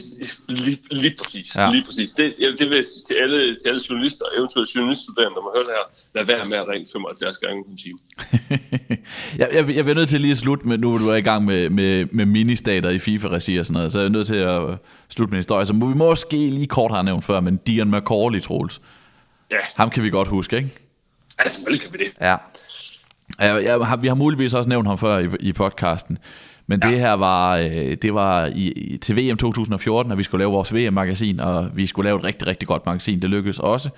[0.54, 1.56] lige, lige præcis.
[1.56, 1.62] Ja.
[1.64, 1.70] Ja.
[1.72, 2.10] Lige præcis.
[2.10, 5.50] Det, ja, det vil jeg sige til alle, til alle journalister, eventuelt journaliststuderende, der må
[5.56, 7.98] høre det her, lad være med at ringe 75 gange på time.
[9.40, 11.20] jeg, jeg, jeg bliver nødt til lige at slutte med, nu hvor du er i
[11.20, 14.34] gang med, med, med ministater i FIFA-regi og sådan noget, så jeg er nødt til
[14.34, 14.62] at
[15.08, 18.40] slutte med en historie, som vi måske lige kort har nævnt før, men Dion McCauley,
[18.42, 18.80] Troels.
[19.50, 20.68] Ja, Ham kan vi godt huske, ikke?
[21.38, 22.14] altså selvfølgelig kan vi det.
[22.20, 22.36] Ja.
[23.40, 26.18] Jeg, jeg, har- vi har muligvis også nævnt ham før i, i podcasten,
[26.66, 26.90] men ja.
[26.90, 30.74] det her var, øh, det var i, til VM 2014, at vi skulle lave vores
[30.74, 33.22] VM-magasin, og vi skulle lave et rigtig, rigtig godt magasin.
[33.22, 33.88] Det lykkedes også.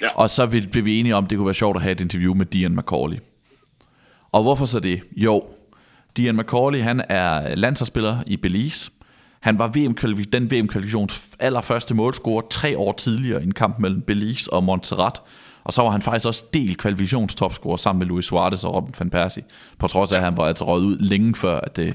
[0.00, 0.08] Ja.
[0.14, 2.34] Og så blev vi enige om, at det kunne være sjovt at have et interview
[2.34, 3.16] med Dion McCauley.
[4.32, 5.00] Og hvorfor så det?
[5.16, 5.42] Jo,
[6.16, 8.90] Dian McCauley, han er landsholdsspiller i Belize.
[9.40, 9.94] Han var VM
[10.32, 15.20] den VM-kvalifikations allerførste målscorer tre år tidligere i en kamp mellem Belize og Montserrat.
[15.64, 19.10] Og så var han faktisk også del kvalifikationstopscorer sammen med Luis Suarez og Robin van
[19.10, 19.42] Persie.
[19.78, 21.94] På trods af, at han var altså røget ud længe før, at det,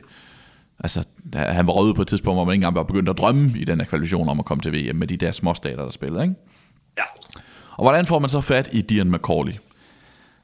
[0.79, 1.03] altså,
[1.35, 3.51] han var røget ud på et tidspunkt, hvor man ikke engang var begyndt at drømme
[3.55, 5.91] i den her kvalifikation om at komme til VM med de der små stater, der
[5.91, 6.23] spillede.
[6.23, 6.35] Ikke?
[6.97, 7.03] Ja.
[7.71, 9.53] Og hvordan får man så fat i Dian McCauley?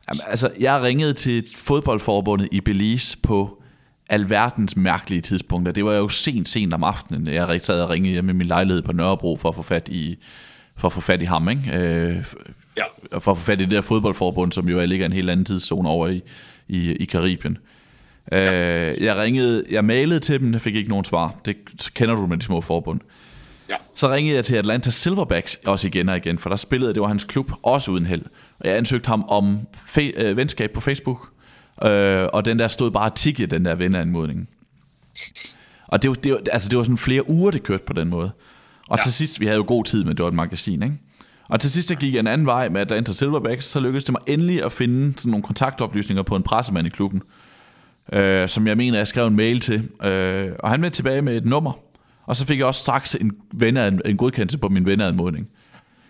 [0.10, 3.62] Jamen, altså, jeg ringede til fodboldforbundet i Belize på
[4.10, 5.71] alverdens mærkelige tidspunkter.
[5.71, 7.27] Det var jo sent, sent om aftenen.
[7.27, 10.17] Jeg sad og ringede hjemme i min lejlighed på Nørrebro for at få fat i,
[10.77, 11.62] for at få fat i ham, ikke?
[11.73, 12.25] Øh,
[12.77, 12.84] ja.
[13.19, 15.89] For at få fat i det der fodboldforbund, som jo ligger en helt anden tidszone
[15.89, 16.21] over i,
[16.67, 17.57] i, i Karibien.
[18.31, 18.91] Ja.
[18.91, 21.36] Øh, jeg ringede, jeg mailede til dem, jeg fik ikke nogen svar.
[21.45, 21.57] Det
[21.95, 22.99] kender du med de små forbund.
[23.69, 23.75] Ja.
[23.95, 27.07] Så ringede jeg til Atlanta Silverbacks også igen og igen, for der spillede, det var
[27.07, 28.21] hans klub, også uden held.
[28.60, 31.29] Og jeg ansøgte ham om fe- øh, venskab på Facebook,
[31.84, 34.49] øh, og den der stod bare tikke den der venneanmodning.
[35.88, 38.07] Og det var, det, var, altså det var sådan flere uger, det kørte på den
[38.07, 38.31] måde.
[38.91, 39.04] Og ja.
[39.04, 40.95] til sidst, vi havde jo god tid med, det var et magasin, ikke?
[41.49, 44.12] Og til sidst så gik jeg en anden vej med Atlanta Silverbacks, så lykkedes det
[44.12, 47.21] mig endelig at finde sådan nogle kontaktoplysninger på en pressemand i klubben,
[48.13, 49.89] øh, som jeg mener, jeg skrev en mail til.
[50.04, 51.71] Øh, og han vendte tilbage med et nummer,
[52.25, 55.47] og så fik jeg også straks en, venner, en godkendelse på min venneanmodning.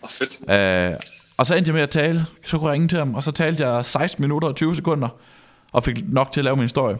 [0.02, 0.39] Oh, fedt.
[0.50, 1.00] Øh,
[1.38, 3.32] og så endte jeg med at tale, så kunne jeg ringe til ham, og så
[3.32, 5.10] talte jeg 16 minutter og 20 sekunder,
[5.72, 6.98] og fik nok til at lave min historie.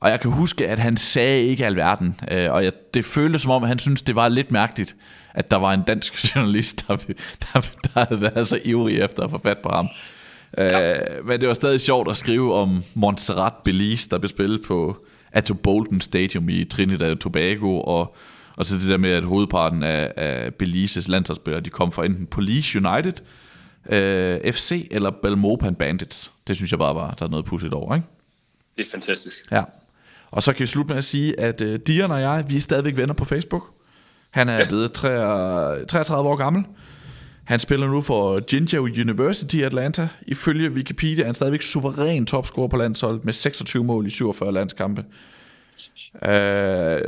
[0.00, 3.50] Og jeg kan huske, at han sagde ikke alverden, øh, og jeg, det føltes som
[3.50, 4.96] om, at han synes det var lidt mærkeligt,
[5.34, 9.30] at der var en dansk journalist, der, der, der havde været så ivrig efter at
[9.30, 9.88] få fat på ham.
[10.58, 10.92] Ja.
[10.92, 15.04] Øh, men det var stadig sjovt at skrive om Montserrat Belize, der blev spillet på
[15.32, 18.16] Atto Bolton Stadium i Trinidad og Tobago, og,
[18.56, 22.26] og så det der med, at hovedparten af, af Belizes landsholdsspillere, de kom fra enten
[22.26, 23.12] Police United,
[23.90, 26.32] øh, FC eller Belmopan Bandits.
[26.46, 28.06] Det synes jeg bare var, der er noget pudsigt over, ikke?
[28.78, 29.38] Det er fantastisk.
[29.50, 29.62] Ja.
[30.30, 32.60] Og så kan vi slutte med at sige, at uh, Dion og jeg, vi er
[32.60, 33.64] stadigvæk venner på Facebook.
[34.30, 34.68] Han er ja.
[34.68, 36.64] blevet 33 år gammel.
[37.44, 40.08] Han spiller nu for Ginger University i Atlanta.
[40.26, 45.04] Ifølge Wikipedia er han stadigvæk suveræn topscorer på landsholdet med 26 mål i 47 landskampe.
[46.14, 46.28] Uh,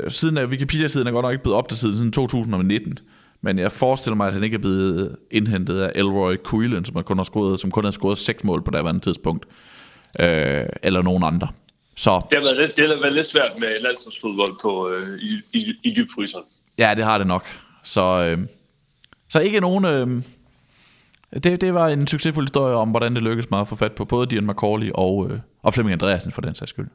[0.09, 2.99] siden af Wikipedia-siden er godt nok ikke blevet opdateret siden 2019.
[3.43, 7.17] Men jeg forestiller mig, at han ikke er blevet indhentet af Elroy Quillen, som, kun
[7.17, 9.47] har scoret, som kun har scoret 6 mål på det andet tidspunkt.
[10.19, 10.25] Uh,
[10.83, 11.49] eller nogen andre.
[11.95, 12.21] Så.
[12.31, 15.75] Det har været lidt, det har været lidt svært med landsholdsfodbold på, øh, i, i,
[15.83, 16.45] i dybfryseren.
[16.79, 17.47] Ja, det har det nok.
[17.83, 18.39] Så, øh,
[19.29, 19.85] så ikke nogen...
[19.85, 20.23] Øh,
[21.43, 24.05] det, det var en succesfuld historie om, hvordan det lykkedes mig at få fat på
[24.05, 26.89] både Dian McCauley og, øh, og Flemming Andreasen for den sags skyld.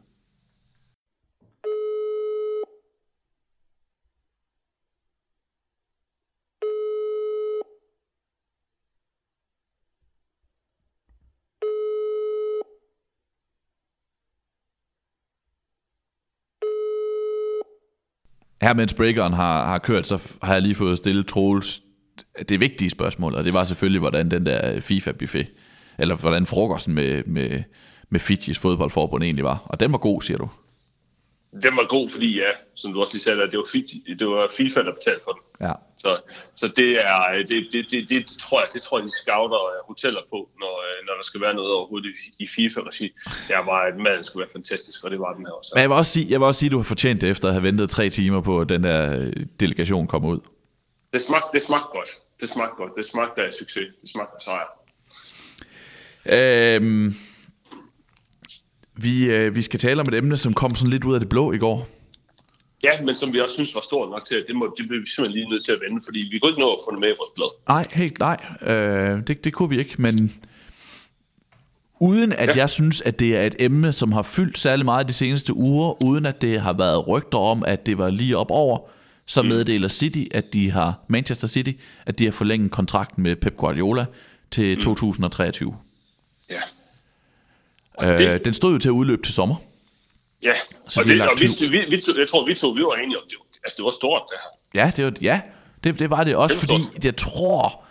[18.62, 21.82] Her mens breakeren har, har kørt, så har jeg lige fået stillet Troels
[22.50, 25.48] det vigtige spørgsmål, og det var selvfølgelig, hvordan den der FIFA-buffet,
[25.98, 27.64] eller hvordan frokosten med, med,
[28.10, 29.64] med Fidjis fodboldforbund egentlig var.
[29.66, 30.50] Og den var god, siger du?
[31.52, 34.52] Den var god, fordi ja, som du også lige sagde, det var, Fiji, det var
[34.58, 35.68] FIFA, der betalte for den.
[35.68, 35.74] Ja.
[35.98, 36.18] Så,
[36.56, 40.22] så det, er, det, det, det, det, tror jeg, det tror jeg, de scouter hoteller
[40.30, 43.10] på, når, når der skal være noget overhovedet i, FIFA-regi.
[43.48, 45.72] Der var, at maden skulle være fantastisk, og det var den her også.
[45.76, 47.48] Men jeg vil også sige, jeg vil også sige at du har fortjent det, efter
[47.48, 50.40] at have ventet tre timer på, at den der øh, delegation kom ud.
[51.14, 52.10] Det smagte, det smagte godt.
[52.42, 52.92] Det smagte godt.
[52.96, 53.88] Det smagte af succes.
[54.02, 54.68] Det smagte af sejr.
[56.30, 57.16] Øhm,
[58.98, 61.30] vi, øh, vi skal tale om et emne, som kom sådan lidt ud af det
[61.30, 61.88] blå i går.
[62.84, 65.02] Ja, men som vi også synes var stort nok til, at det, må, det blev
[65.02, 67.00] vi simpelthen lige nødt til at vende, fordi vi kunne ikke nå at få det
[67.00, 67.50] med i vores blad.
[67.68, 68.38] Nej, helt nej.
[68.62, 70.42] Øh, det, det kunne vi ikke, men
[72.00, 72.56] uden at ja.
[72.56, 76.04] jeg synes, at det er et emne, som har fyldt særlig meget de seneste uger,
[76.04, 78.80] uden at det har været rygter om, at det var lige op over,
[79.26, 79.48] så mm.
[79.48, 81.72] meddeler City, at de har Manchester City,
[82.06, 84.06] at de har forlænget kontrakten med Pep Guardiola
[84.52, 84.82] til mm.
[84.82, 85.76] 2023.
[86.50, 86.60] Ja.
[88.02, 89.56] Øh, det, den stod jo til at udløbe til sommer.
[90.44, 90.54] Ja,
[90.90, 93.24] så og, det, og vi, vi, vi, jeg tror, vi to vi var enige om,
[93.30, 94.82] det, altså, det var stort det her.
[94.82, 95.42] Ja, det var, ja
[95.84, 97.06] det, det var det også, det var fordi stort.
[97.06, 97.84] jeg tror,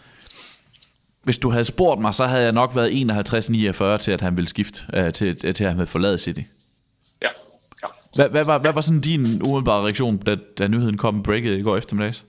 [1.23, 4.49] hvis du havde spurgt mig, så havde jeg nok været 51-49 til, at han ville
[4.49, 6.41] skifte, uh, til, til at han ville forlade City.
[7.23, 7.29] Ja.
[7.83, 7.89] ja.
[8.15, 11.63] Hvad, hvad, var, hvad var sådan din umiddelbare reaktion, da, da nyheden kom breaket i
[11.63, 12.25] går eftermiddags?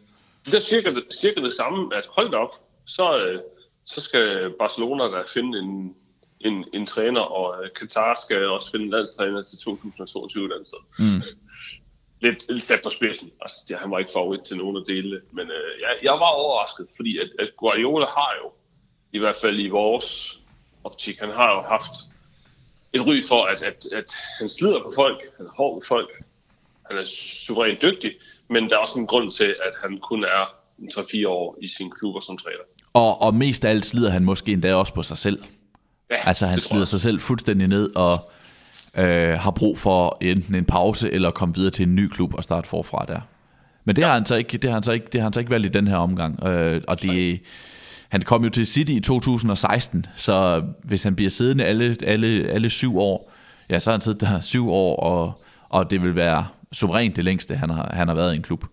[0.46, 2.50] Det er cirka, cirka det samme, at hold op,
[2.86, 3.40] så, øh,
[3.86, 5.94] så skal Barcelona der finde en,
[6.48, 10.68] en, en træner, og øh, Qatar skal også finde en landstræner til 2022 et andet
[10.68, 11.06] sted.
[11.06, 11.22] Mm.
[12.22, 13.32] Lidt, lidt sat på spidsen.
[13.42, 16.32] Altså, ja, han var ikke favorit til nogen af delene, men øh, jeg, jeg var
[16.44, 18.52] overrasket, fordi at, at Guardiola har jo,
[19.12, 20.40] i hvert fald i vores
[20.84, 21.94] optik, han har jo haft
[22.94, 26.10] et ry for, at, at, at han slider på folk, han er hård med folk,
[26.90, 28.12] han er suverænt dygtig,
[28.50, 30.44] men der er også en grund til, at han kun er
[30.94, 32.64] 3-4 år i sin klubber som træner.
[32.94, 35.44] Og, og mest af alt slider han måske endda også på sig selv.
[36.12, 38.32] Ja, Altså han slider sig selv fuldstændig ned og
[38.98, 42.44] øh, har brug for enten en pause eller komme videre til en ny klub og
[42.44, 43.20] starte forfra der.
[43.86, 45.40] Men det har han så ikke, det har han så ikke, det har han så
[45.40, 46.44] ikke valgt i den her omgang.
[46.44, 47.40] Øh, og det,
[48.10, 52.70] han kom jo til City i 2016, så hvis han bliver siddende alle, alle, alle
[52.70, 53.34] syv år,
[53.70, 55.38] ja, så har han siddet der syv år, og,
[55.70, 58.66] og det vil være suverænt det længste, han har, han har været i en klub.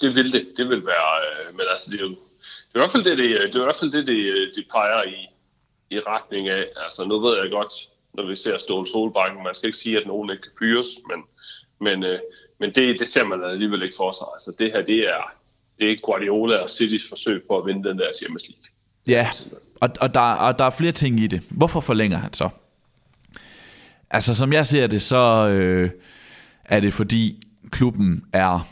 [0.00, 0.46] Det vil det.
[0.56, 1.10] Det vil være,
[1.48, 3.60] øh, men altså det er jo det er i hvert fald det, det, det, er
[3.60, 5.29] i hvert fald det, det, det peger i,
[5.90, 6.64] i retning af.
[6.84, 7.72] Altså nu ved jeg godt,
[8.14, 11.20] når vi ser Ståle Solbakken, man skal ikke sige, at nogen ikke kan fyres, men,
[11.80, 12.18] men, øh,
[12.60, 14.26] men det, det ser man alligevel ikke for sig.
[14.34, 15.22] Altså det her, det er,
[15.78, 18.64] det er Guardiola og Citys forsøg på at vinde den der Champions League.
[19.08, 19.28] Ja,
[19.80, 21.42] og, og, der, og der er flere ting i det.
[21.50, 22.48] Hvorfor forlænger han så?
[24.10, 25.90] Altså, som jeg ser det, så øh,
[26.64, 28.68] er det fordi klubben er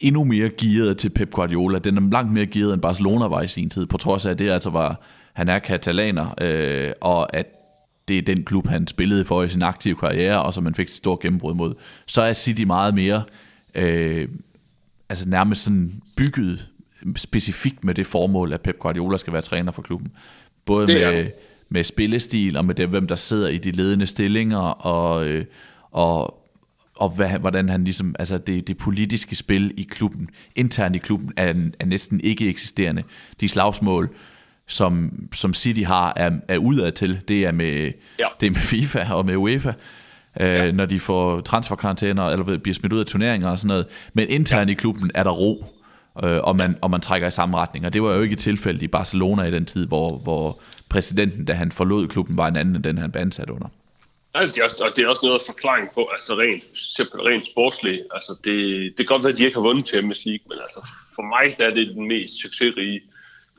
[0.00, 1.78] endnu mere gearet til Pep Guardiola.
[1.78, 4.38] Den er langt mere gearet end Barcelona var i sin tid, på trods af at
[4.38, 5.00] det altså var,
[5.36, 7.46] han er katalaner, øh, og at
[8.08, 10.86] det er den klub, han spillede for i sin aktive karriere, og som man fik
[10.86, 11.74] et stort gennembrud mod.
[12.06, 13.22] Så er City meget mere,
[13.74, 14.28] øh,
[15.08, 16.68] altså nærmest sådan bygget
[17.16, 20.12] specifikt med det formål, at Pep Guardiola skal være træner for klubben.
[20.64, 21.30] Både Det med, han.
[21.68, 25.44] med spillestil og med det, hvem der sidder i de ledende stillinger, og, øh,
[25.90, 26.42] og,
[26.96, 31.32] og hvad, hvordan han ligesom, altså det, det politiske spil i klubben, internt i klubben,
[31.36, 33.02] er, er næsten ikke eksisterende.
[33.40, 34.14] De slagsmål,
[34.68, 37.20] som, som City har, er, er udad til.
[37.28, 38.26] Det er med, Ja.
[38.40, 39.72] det er med FIFA og med UEFA,
[40.40, 40.70] øh, ja.
[40.72, 43.86] når de får transferkarantæner, eller bliver smidt ud af turneringer og sådan noget.
[44.12, 44.72] Men internt ja.
[44.72, 45.64] i klubben er der ro,
[46.24, 47.86] øh, og, man, og man trækker i samme retning.
[47.86, 51.52] Og det var jo ikke tilfældet i Barcelona i den tid, hvor, hvor præsidenten, da
[51.52, 53.68] han forlod klubben, var en anden end den, han blev ansat under.
[54.34, 57.28] Ja, det er også, og det er også noget af forklaring på, altså rent, simpelthen
[57.32, 58.00] rent sportsligt.
[58.14, 58.56] Altså det,
[58.96, 60.80] det kan godt være, at de ikke har vundet Champions League, men altså
[61.14, 63.00] for mig der er det den mest succesrige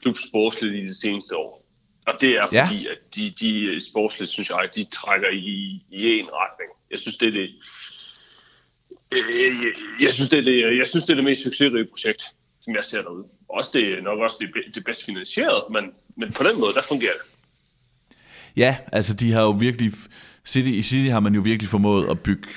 [0.02, 1.60] klub sportsligt i de seneste år.
[2.08, 2.66] Og det er Ja.
[2.66, 6.70] fordi, at de, de sportsligt, synes jeg, de trækker i, i en retning.
[6.92, 7.50] Jeg synes, det er det,
[9.12, 9.20] jeg,
[9.64, 12.24] jeg, jeg, synes, det er det, jeg synes, det er det mest succesrige projekt,
[12.62, 13.24] som jeg ser derude.
[13.50, 15.84] Også det nok også det, det bedst finansieret, men,
[16.18, 17.22] men på den måde, der fungerer det.
[18.56, 19.94] Ja, altså de har jo virkelig...
[20.46, 22.48] City, I City har man jo virkelig formået at bygge,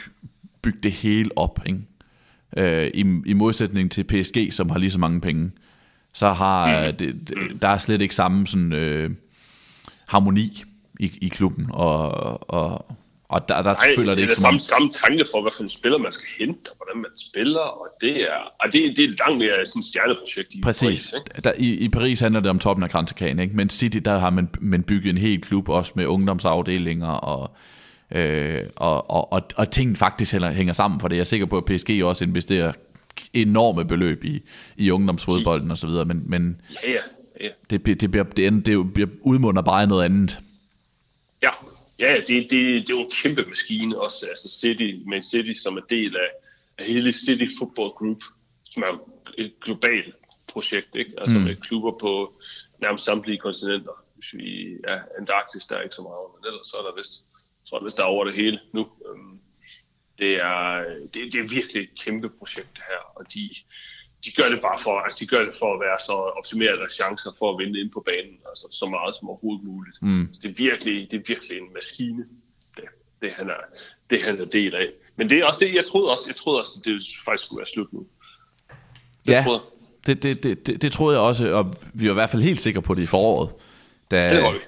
[0.63, 1.81] bygge det hele op, ikke?
[2.57, 5.51] Øh, i, I modsætning til PSG, som har lige så mange penge,
[6.15, 6.97] så har mm.
[6.97, 9.11] det, det, der er slet ikke samme sådan, øh,
[10.09, 10.65] harmoni
[11.01, 12.87] i, i klubben, og, og,
[13.29, 15.63] og der, der Nej, føler det ikke er som samme, samme tanke for, hvad for
[15.63, 19.05] en spiller man skal hente, og hvordan man spiller, og det er, og det, det
[19.05, 20.83] er langt mere sådan et stjerneprojekt i Præcis.
[20.83, 21.43] Paris, ikke?
[21.45, 23.57] Der, i, I Paris handler det om toppen af kransekagen, ikke?
[23.57, 27.51] Men City, der har man, man bygget en hel klub, også med ungdomsafdelinger, og,
[28.15, 31.57] øh, og, og, og, og tingene faktisk hænger, sammen, for det er jeg sikker på,
[31.57, 32.73] at PSG også investerer
[33.33, 34.43] enorme beløb i,
[34.77, 37.01] i ungdomsfodbolden og så videre, men, men Ja, ja,
[37.41, 37.49] ja.
[37.71, 40.41] det, bliver- det, bliver, det, det, bliver udmunder bare noget andet.
[41.43, 41.51] Ja,
[41.99, 45.77] ja det, det, det er jo en kæmpe maskine også, altså City, Man City, som
[45.77, 46.29] er del af,
[46.79, 48.23] af hele City Football Group,
[48.65, 48.99] som er
[49.39, 50.15] et globalt
[50.53, 51.13] projekt, ikke?
[51.19, 51.45] Altså mm.
[51.45, 52.33] med klubber på
[52.81, 53.93] nærmest samtlige kontinenter.
[54.17, 57.25] Hvis vi, ja, Antarktis, der er ikke så meget, men ellers så er der vist,
[57.65, 58.81] så er der vist der er over det hele nu.
[58.81, 59.39] Øhm,
[60.21, 63.51] det er, det, det er virkelig et kæmpe projekt det her, og de,
[64.25, 66.93] de gør det bare for, altså de gør det for at være så optimere deres
[66.93, 69.99] chancer for at vinde ind på banen, altså så meget som overhovedet muligt.
[70.03, 70.29] Mm.
[70.43, 72.25] Det er virkelig, det er virkelig en maskine,
[72.77, 72.85] det,
[73.23, 73.63] det, han er,
[74.11, 74.89] det han er del af.
[75.17, 77.61] Men det er også det, jeg troede også, jeg troede også, at det faktisk skulle
[77.63, 78.07] være slut nu.
[79.27, 79.63] Det Ja, troede
[80.07, 82.61] det, det, det, det, det troede jeg også, og vi var i hvert fald helt
[82.61, 83.51] sikre på det i foråret,
[84.11, 84.63] da, Det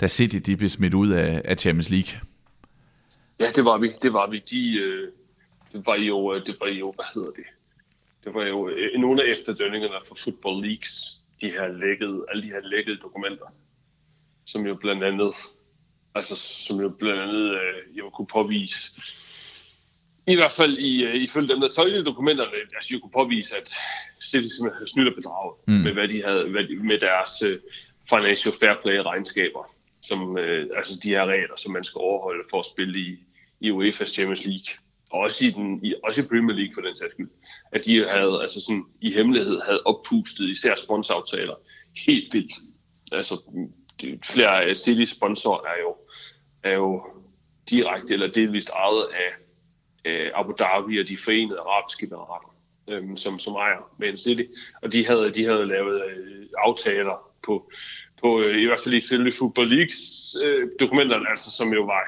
[0.00, 2.20] da City de blev smidt ud af, af Champions League.
[3.38, 3.88] Ja, det var vi.
[4.02, 4.38] Det var vi.
[4.38, 5.12] De, øh,
[5.72, 7.44] det var jo, øh, det var jo, hvad hedder det?
[8.24, 12.48] Det var jo øh, nogle af efterdønningerne for Football Leagues, de her lækkede, alle de
[12.48, 13.46] her lækkede dokumenter,
[14.46, 15.34] som jo blandt andet,
[16.14, 18.92] altså som jo blandt andet, øh, jo kunne påvise,
[20.26, 23.68] i hvert fald i, øh, ifølge dem, der tolkede dokumenterne, altså jo kunne påvise, at
[24.22, 25.74] City simpelthen havde snydt og bedraget mm.
[25.74, 27.60] med, hvad de havde, hvad de, med deres øh,
[28.08, 29.62] financial fair play regnskaber,
[30.08, 33.18] som, øh, altså de her regler, som man skal overholde for at spille i,
[33.60, 34.70] i UEFA's Champions League,
[35.10, 37.30] og også i, den, i, også i Premier League for den sags skyld,
[37.72, 41.54] at de havde altså sådan, i hemmelighed havde oppustet især sponsoraftaler
[42.06, 42.52] helt vildt.
[43.12, 43.34] Altså
[44.00, 45.96] det, flere af City sponsorer er jo,
[46.62, 47.02] er jo
[47.70, 49.30] direkte eller delvist ejet af
[50.04, 52.54] øh, Abu Dhabi og de forenede arabiske emirater,
[52.88, 54.42] øh, som, som ejer Man City.
[54.82, 57.70] Og de havde, de havde lavet øh, aftaler på,
[58.24, 60.00] på øh, i hvert fald ifølge Football Leagues
[60.42, 62.02] øh, dokumenterne, altså, som jo var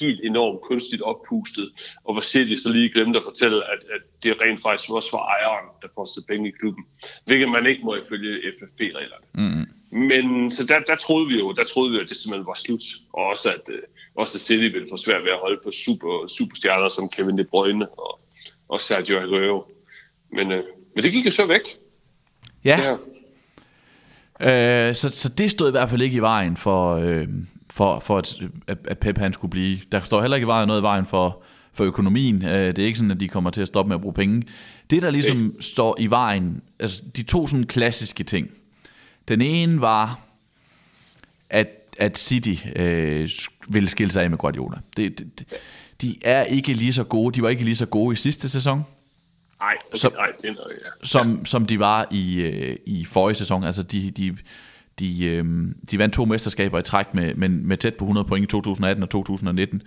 [0.00, 1.68] helt enormt kunstigt oppustet,
[2.04, 5.24] og hvor City så lige glemte at fortælle, at, at det rent faktisk også var
[5.34, 6.84] ejeren, der postede penge i klubben,
[7.26, 9.26] hvilket man ikke må ifølge FFP-reglerne.
[9.42, 9.64] Mm.
[10.08, 12.84] Men så der, der, troede vi jo, der troede vi, at det simpelthen var slut,
[13.12, 13.82] og også at, øh,
[14.14, 17.44] også at City ville få svært ved at holde på super, superstjerner som Kevin De
[17.44, 18.20] Bruyne og,
[18.68, 19.60] og Sergio Aguero.
[20.32, 21.66] Men, øh, men det gik jo så væk.
[22.64, 22.78] Ja.
[22.82, 22.96] ja.
[24.40, 27.28] Øh, så, så det stod i hvert fald ikke i vejen for, øh,
[27.70, 28.34] for, for at,
[28.88, 29.78] at Pep han skulle blive.
[29.92, 32.44] Der står heller ikke noget i vejen for, for økonomien.
[32.44, 34.42] Øh, det er ikke sådan, at de kommer til at stoppe med at bruge penge.
[34.90, 35.60] Det, der ligesom okay.
[35.60, 38.50] står i vejen, altså de to sådan klassiske ting.
[39.28, 40.20] Den ene var,
[41.50, 41.68] at,
[41.98, 43.28] at City øh,
[43.68, 44.76] ville skille sig af med Guardiola.
[44.96, 45.44] Det, det,
[46.00, 47.34] de er ikke lige så gode.
[47.34, 48.82] De var ikke lige så gode i sidste sæson.
[49.60, 51.06] Nej, okay, som, nej, det er noget, ja.
[51.06, 51.44] Som, ja.
[51.44, 53.64] som de var i, øh, i forrige sæson.
[53.64, 54.36] Altså, de, de,
[54.98, 55.44] de, øh,
[55.90, 59.02] de vandt to mesterskaber i træk med, med, med tæt på 100 point i 2018
[59.02, 59.82] og 2019.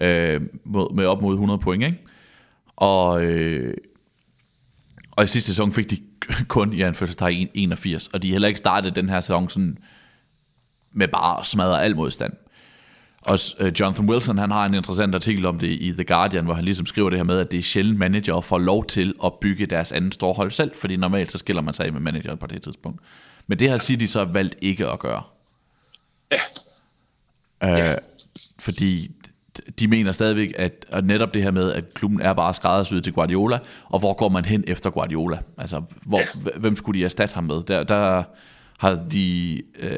[0.00, 1.98] Øh, med, med op mod 100 point, ikke?
[2.76, 3.74] Og, øh,
[5.10, 5.98] og i sidste sæson fik de
[6.48, 9.78] kun i anførselstegn 81, og de heller ikke startet den her sæson sådan
[10.92, 12.32] med bare at smadre al modstand.
[13.22, 16.54] Og uh, Jonathan Wilson, han har en interessant artikel om det i The Guardian, hvor
[16.54, 19.32] han ligesom skriver det her med, at det er sjældent manager får lov til at
[19.40, 22.46] bygge deres anden storhold selv, fordi normalt så skiller man sig af med manageren på
[22.46, 23.00] det tidspunkt.
[23.46, 25.22] Men det har City så valgt ikke at gøre.
[26.32, 27.72] Ja.
[27.72, 27.94] Uh, ja.
[28.58, 29.10] Fordi
[29.78, 33.12] de mener stadigvæk, at, at netop det her med, at klubben er bare skræddersyet til
[33.12, 35.38] Guardiola, og hvor går man hen efter Guardiola?
[35.58, 36.58] Altså, hvor, ja.
[36.58, 37.62] hvem skulle de erstatte ham med?
[37.62, 38.22] Der, der
[38.78, 39.88] har de, uh,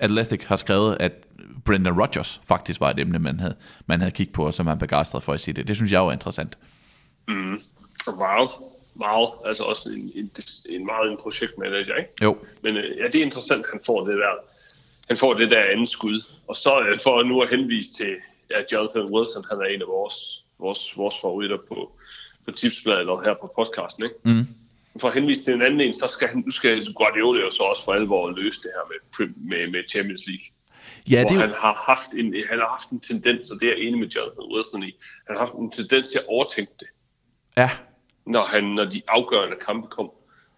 [0.00, 1.12] Athletic har skrevet, at
[1.64, 4.78] Brendan Rodgers faktisk var et emne, man havde, man havde kigget på, og som man
[4.78, 5.68] begejstret for at sige det.
[5.68, 6.58] Det synes jeg var interessant.
[7.28, 7.62] Mm.
[8.08, 8.48] Wow.
[8.96, 9.46] Wow.
[9.46, 10.30] Altså også en, en,
[10.68, 12.10] en meget en projektmanager, ikke?
[12.22, 12.38] Jo.
[12.62, 14.34] Men øh, ja, det er interessant, at han får det der,
[15.08, 16.24] han får det der andet skud.
[16.48, 18.16] Og så øh, for nu at henvise til
[18.50, 21.92] ja, Jonathan Wilson, han er en af vores, vores, vores favoritter på,
[22.44, 24.16] på tipsbladet eller her på podcasten, ikke?
[24.24, 24.46] Mm.
[25.00, 27.62] For at henvise til en anden en, så skal, han, nu skal Guardiola jo så
[27.62, 30.46] også for alvor løse det her med, med, med Champions League.
[31.10, 31.40] Ja, det jo...
[31.40, 34.08] han, har haft en, han har haft en tendens, og det er jeg enig med
[34.08, 34.92] Jonathan Wilson i,
[35.26, 36.86] han har haft en tendens til at overtænke det.
[37.56, 37.70] Ja.
[38.26, 40.10] Når, han, når de afgørende kampe kom,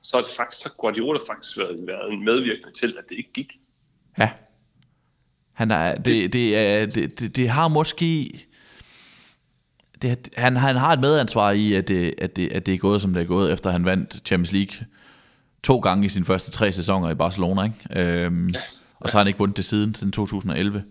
[0.03, 3.33] så har det faktisk, så Guardiola faktisk været, været en medvirkende til, at det ikke
[3.33, 3.53] gik.
[4.19, 4.31] Ja.
[5.53, 8.41] Han er, det, det, er, det, det, det har måske...
[10.03, 13.03] Det, han, han har et medansvar i, at det, at, det, at det er gået,
[13.03, 14.87] som det er gået, efter han vandt Champions League
[15.63, 17.65] to gange i sine første tre sæsoner i Barcelona.
[17.65, 18.01] Ikke?
[18.01, 18.61] Øhm, ja
[19.03, 20.85] og så har han ikke vundet det siden, siden 2011.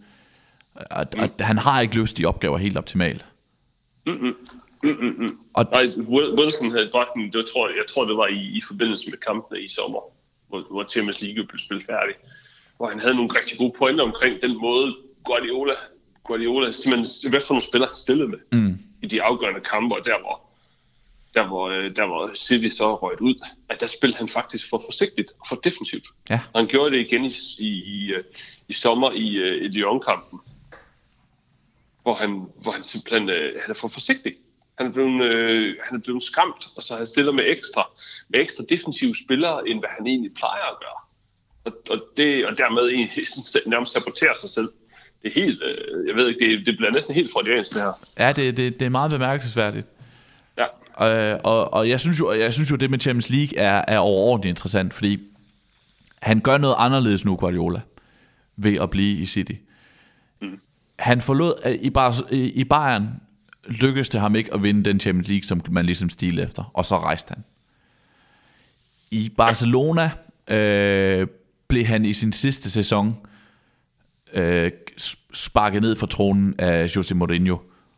[0.76, 1.20] Og, mm.
[1.24, 3.26] og han har ikke løst de opgaver helt optimalt.
[4.08, 4.36] Mm-mm.
[4.84, 5.40] Mm-mm.
[5.54, 5.86] Og, Nej,
[6.40, 9.70] Wilson havde dragten, det tror, jeg tror det var i, i forbindelse med kampene i
[9.70, 10.00] sommer,
[10.50, 12.16] hvor, hvor Champions League blev spillet færdig,
[12.78, 14.96] hvor han havde nogle rigtig gode pointer omkring den måde,
[15.26, 15.74] Guardiola,
[16.24, 18.80] Guardiola simpelthen, hvad for nogle spillere stillede med mm.
[19.02, 20.51] i de afgørende kampe, og der hvor,
[21.34, 23.36] der hvor, øh, der hvor City så røget ud,
[23.70, 26.08] at der spillede han faktisk for forsigtigt og for defensivt.
[26.30, 26.40] Ja.
[26.54, 28.24] Og han gjorde det igen i, i, i, øh,
[28.68, 30.40] i sommer i, øh, i Lyon-kampen,
[32.04, 33.30] hvor han, hvor han simpelthen
[33.62, 34.34] han er for forsigtig.
[34.78, 37.88] Han er, blevet, øh, han er blevet skræmt, og så han stiller med ekstra,
[38.30, 41.02] med ekstra defensive spillere, end hvad han egentlig plejer at gøre.
[41.66, 43.26] Og, og, det, og dermed egentlig
[43.74, 44.70] nærmest saboterer sig selv.
[45.22, 48.14] Det er helt, øh, jeg ved ikke, det, det bliver næsten helt freudiansk det her.
[48.20, 49.88] Ja, det, det, det er meget bemærkelsesværdigt.
[50.58, 50.66] Ja.
[51.02, 53.98] Øh, og, og jeg, synes jo, jeg synes jo, det med Champions League er, er
[53.98, 55.20] overordentligt interessant, fordi
[56.22, 57.82] han gør noget anderledes nu, Guardiola,
[58.56, 59.54] ved at blive i City.
[60.42, 60.60] Mm.
[61.00, 63.10] Han forlod, øh, i, Bar, i Bayern
[63.68, 66.86] lykkedes det ham ikke at vinde den Champions League, som man ligesom stilede efter, og
[66.86, 67.44] så rejste han.
[69.12, 70.12] I Barcelona
[70.48, 71.28] øh,
[71.68, 73.18] blev han i sin sidste sæson
[74.34, 74.72] øh,
[75.34, 77.58] sparket ned fra tronen af Jose Mourinho,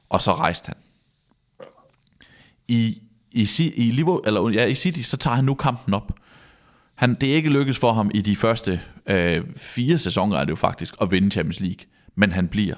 [0.09, 0.77] og så rejste han
[2.67, 3.01] i,
[3.31, 6.19] i, i, Liverpool, eller, ja, i City, så tager han nu kampen op.
[6.95, 10.51] Han, det er ikke lykkedes for ham i de første øh, fire sæsoner, er det
[10.51, 11.85] jo faktisk, at vinde Champions League.
[12.15, 12.75] Men han bliver.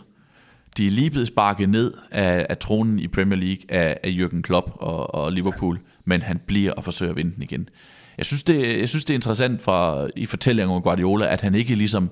[0.77, 4.41] De er lige blevet sparket ned af, af tronen i Premier League af, af Jürgen
[4.41, 7.69] Klopp og, og Liverpool, men han bliver og forsøger at vinde den igen.
[8.17, 11.55] Jeg synes, det, jeg synes, det er interessant fra, i fortællingen om Guardiola, at han
[11.55, 12.09] ikke ligesom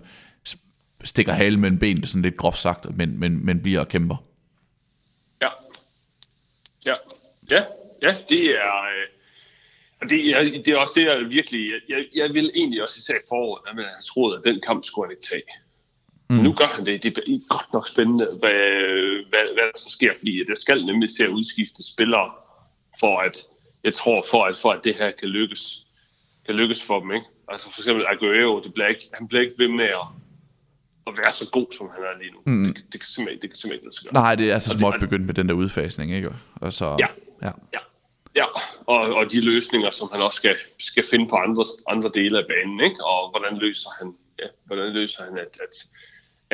[1.04, 4.16] stikker halen mellem benene, sådan lidt groft sagt, men, men, men bliver og kæmper.
[5.42, 5.48] Ja.
[6.86, 6.94] Ja,
[7.52, 7.64] Ja,
[8.02, 8.76] ja, det er...
[8.94, 9.08] Øh,
[10.02, 11.72] og det, er, det er også det, jeg virkelig...
[11.90, 15.08] Jeg, jeg vil egentlig også især i foråret, at man troet, at den kamp skulle
[15.08, 15.44] han ikke tage.
[16.30, 16.44] Mm.
[16.44, 17.04] nu gør han det.
[17.04, 18.60] Det er godt nok spændende, hvad,
[19.30, 22.32] hvad, hvad der så sker, fordi det skal nemlig til at udskifte spillere,
[23.00, 23.38] for at,
[23.84, 25.86] jeg tror, for at, for at det her kan lykkes,
[26.46, 27.12] kan lykkes for dem.
[27.12, 27.26] Ikke?
[27.48, 30.08] Altså for eksempel Aguero, det bliver ikke, han bliver ikke ved med at,
[31.08, 32.40] at være så god, som han er lige nu.
[32.46, 32.74] Mm.
[32.74, 34.24] Det, det, kan simpelthen, det kan simpelthen ikke lade sig gøre.
[34.24, 36.30] Nej, det er altså småt begyndt med den der udfasning, ikke?
[36.56, 37.08] Og så, Ja.
[37.44, 37.52] Ja.
[37.74, 37.80] Ja,
[38.36, 38.46] ja.
[38.86, 42.46] Og, og de løsninger, som han også skal, skal finde på andre, andre dele af
[42.48, 43.06] banen, ikke?
[43.06, 44.08] Og hvordan løser han,
[44.42, 45.76] ja, hvordan løser han at, at,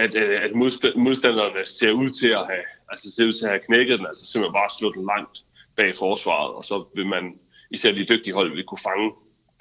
[0.04, 0.52] at, øh, at
[0.96, 4.26] modstanderne ser ud til at have, altså ser ud til at have knækket den, altså
[4.26, 5.38] simpelthen bare slået den langt
[5.78, 7.34] bag forsvaret, og så vil man,
[7.72, 9.12] især de dygtige hold, vil kunne fange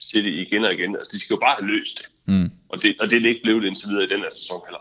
[0.03, 0.97] City igen og igen.
[0.97, 2.07] Altså, de skal jo bare have løst det.
[2.27, 2.51] Mm.
[2.69, 4.81] Og, det og det er det ikke blevet indtil videre i den her sæson heller.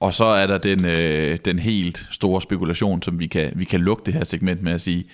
[0.00, 3.80] Og så er der den, øh, den helt store spekulation, som vi kan, vi kan
[3.80, 5.04] lukke det her segment med at sige,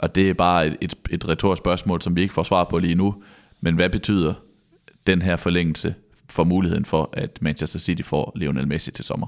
[0.00, 2.78] og det er bare et, et, et retorisk spørgsmål, som vi ikke får svar på
[2.78, 3.22] lige nu,
[3.60, 4.34] men hvad betyder
[5.06, 5.94] den her forlængelse
[6.30, 9.26] for muligheden for, at Manchester City får Lionel Messi til sommer?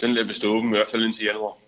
[0.00, 1.58] Den lader vi stå åben i hvert fald indtil januar.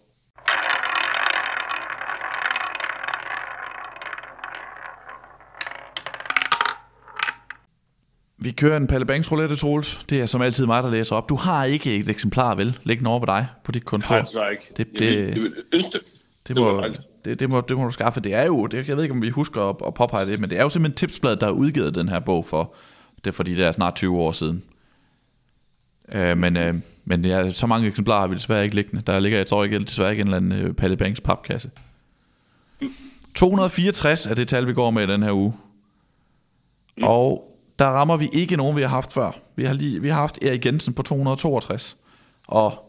[8.39, 10.01] Vi kører en Palle Banks roulette, Troels.
[10.11, 11.29] Det er som altid mig, der læser op.
[11.29, 12.79] Du har ikke et eksemplar, vel?
[12.85, 14.15] Liggende over ved dig på dit kontor.
[14.15, 14.63] Nej, desværre ikke.
[14.77, 16.03] Det- Det, det, det- jeg, vil, jeg vil ønske det.
[16.49, 16.83] Det Det må,
[17.25, 18.21] det, det, må, det må du skaffe.
[18.21, 20.51] Det er jo, det, jeg ved ikke, om vi husker at, at påpege det, men
[20.51, 22.75] det er jo simpelthen tipsbladet, der har udgivet den her bog for,
[23.25, 24.63] det er for de der snart 20 år siden.
[26.13, 26.75] Øh, men øh,
[27.09, 29.03] men ja, så mange eksemplarer har vi desværre ikke liggende.
[29.07, 31.71] Der ligger, jeg tror ikke, desværre ikke en eller anden øh, Palle Banks papkasse.
[33.35, 35.55] 264 er det tal, vi går med i den her uge.
[36.97, 37.05] Mm.
[37.05, 39.33] Og der rammer vi ikke nogen, vi har haft før.
[39.57, 41.97] Vi har, lige, vi har haft Erik Jensen på 262.
[42.47, 42.86] Og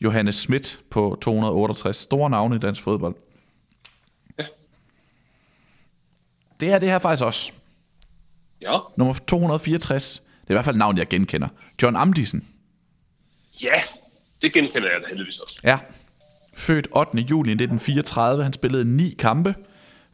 [0.00, 1.96] Johannes Schmidt på 268.
[1.96, 3.14] Store navne i dansk fodbold.
[4.38, 4.44] Ja.
[6.60, 7.52] Det er det her faktisk også.
[8.60, 8.78] Ja.
[8.96, 10.14] Nummer 264.
[10.14, 11.48] Det er i hvert fald navn, jeg genkender.
[11.82, 12.48] John Amdisen.
[13.62, 13.72] ja,
[14.42, 15.60] det genkender jeg da heldigvis også.
[15.64, 15.78] Ja.
[16.54, 17.18] Født 8.
[17.18, 18.42] juli 1934.
[18.42, 19.54] Han spillede ni kampe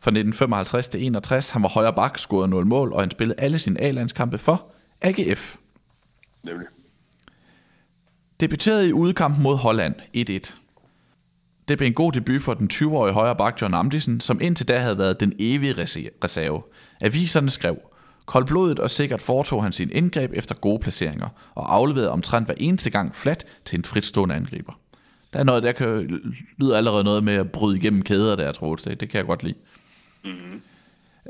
[0.00, 1.50] fra 1955 til 61.
[1.50, 5.56] Han var højre bak, scorede 0 mål, og han spillede alle sine A-landskampe for AGF.
[6.42, 6.66] Nemlig.
[8.42, 10.60] Debuterede i udekampen mod Holland 1-1.
[11.68, 14.78] Det blev en god debut for den 20-årige højre bak John Amdisen, som indtil da
[14.78, 16.62] havde været den evige rese- reserve.
[17.00, 17.76] Aviserne skrev,
[18.26, 22.90] koldblodet og sikkert foretog han sin indgreb efter gode placeringer, og afleverede omtrent hver eneste
[22.90, 24.72] gang flat til en fritstående angriber.
[25.32, 26.20] Der er noget, der kan,
[26.58, 28.82] lyder allerede noget med at bryde igennem kæder der, Troels.
[28.82, 29.54] Det, det kan jeg godt lide.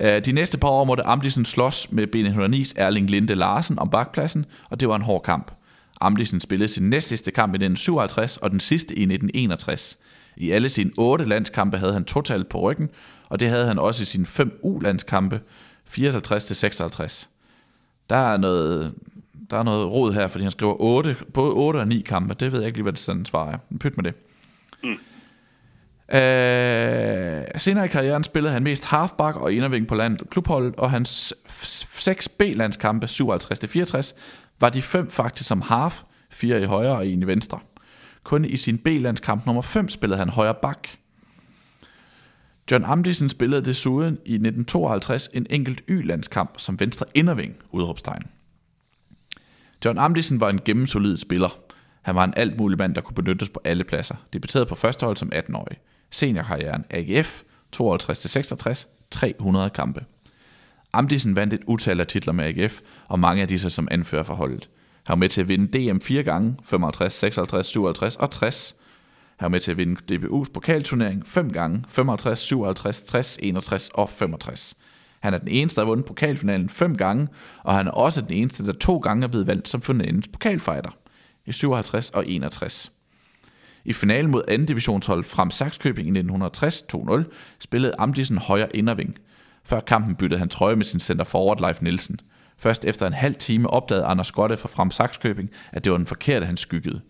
[0.01, 4.45] Øh, De næste par år måtte Amdisen slås med B109's Erling Linde Larsen om bakpladsen,
[4.71, 5.53] og det var en hård kamp.
[6.07, 9.99] Amdisen spillede sin næstsidste kamp i 1957 og den sidste i 1961.
[10.37, 12.91] I alle sine otte landskampe havde han totalt på ryggen,
[13.29, 15.41] og det havde han også i sine fem U-landskampe,
[15.91, 17.29] 54-56.
[18.11, 18.95] Der er noget,
[19.51, 22.35] der er noget rod her, fordi han skriver 8, både 8 og 9 kampe.
[22.35, 23.59] Det ved jeg ikke lige, hvad det sådan svar er.
[23.71, 24.15] Men Pyt med det.
[26.15, 31.35] Øh, senere i karrieren spillede han mest halfback og inderving på landet klubholdet, og hans
[31.49, 34.15] f- seks B-landskampe, 57-64,
[34.63, 37.61] var de fem faktisk som half, fire i højre og en i venstre.
[38.25, 40.89] Kun i sin B-landskamp nummer 5 spillede han højre bak.
[42.71, 48.23] John Amdisen spillede desuden i 1952 en enkelt Y-landskamp som venstre inderving, udråbstegn.
[49.85, 51.59] John Amdisen var en gennemsolid spiller.
[52.03, 54.15] Han var en alt mulig mand, der kunne benyttes på alle pladser.
[54.33, 55.77] Debuterede på første hold som 18-årig.
[56.11, 57.43] Seniorkarrieren AGF,
[57.77, 60.05] 52-66, 300 kampe.
[60.93, 64.35] Amdisen vandt et utal af titler med AGF, og mange af disse som anfører for
[64.35, 64.69] holdet.
[65.07, 68.77] Han var med til at vinde DM fire gange, 55, 56, 57 og 60.
[69.37, 74.09] Han var med til at vinde DBU's pokalturnering fem gange, 55, 57, 60, 61 og
[74.09, 74.75] 65.
[75.21, 77.29] Han er den eneste, der har vundet pokalfinalen fem gange,
[77.63, 80.91] og han er også den eneste, der to gange er blevet valgt som finalens pokalfighter
[81.47, 82.93] i 57 og 61.
[83.85, 84.65] I finalen mod 2.
[84.65, 87.23] divisionshold Frem Saxkøbing i 1960 2-0
[87.59, 89.19] spillede Amdisen højre inderving.
[89.65, 92.21] Før kampen byttede han trøje med sin center forward Leif Nielsen.
[92.59, 96.07] Først efter en halv time opdagede Anders Gotte fra Frem Saxkøbing, at det var den
[96.07, 97.01] forkerte, han skyggede.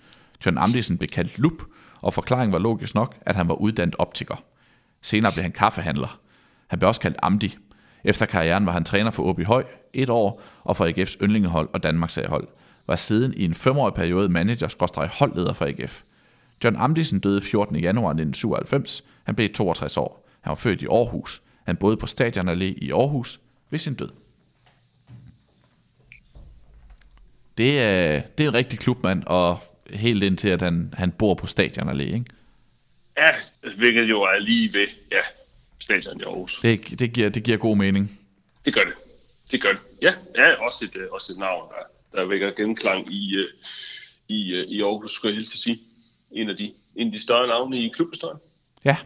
[0.46, 1.62] John Amdisen blev kaldt lup,
[2.00, 4.42] og forklaringen var logisk nok, at han var uddannet optiker.
[5.02, 6.20] Senere blev han kaffehandler.
[6.66, 7.56] Han blev også kaldt Amdi.
[8.04, 11.82] Efter karrieren var han træner for OB Høj et år, og for AGF's yndlingehold og
[11.82, 12.48] Danmarks hold.
[12.86, 16.02] Var siden i en femårig periode manager holdleder for AGF.
[16.64, 17.76] John Amdisen døde 14.
[17.76, 19.04] januar 1997.
[19.24, 20.28] Han blev 62 år.
[20.40, 21.42] Han var født i Aarhus.
[21.64, 23.40] Han boede på Stadion Allé i Aarhus
[23.70, 24.08] ved sin død.
[27.58, 29.58] Det er, det er en rigtig klubmand, og
[29.90, 32.24] helt indtil at han, han bor på Stadion Allé, ikke?
[33.16, 33.28] Ja,
[33.76, 35.20] hvilket jo er lige ved, ja,
[35.78, 36.60] stadion i Aarhus.
[36.60, 38.20] Det, Det, giver, det giver god mening.
[38.64, 38.94] det gør det.
[39.50, 39.80] Det gør det.
[40.02, 43.44] Ja, ja også, et, øh, også et navn, der, der vækker genklang i, øh,
[44.28, 45.80] i, øh, i Aarhus, skulle jeg hilse at sige.
[46.32, 48.38] En af de, en af de større navne i klubhistorien.
[48.84, 48.96] Ja.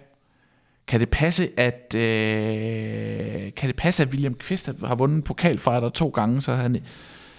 [0.87, 6.09] Kan det passe, at øh, kan det passe, at William Kvist har vundet pokalfighter to
[6.09, 6.83] gange, så han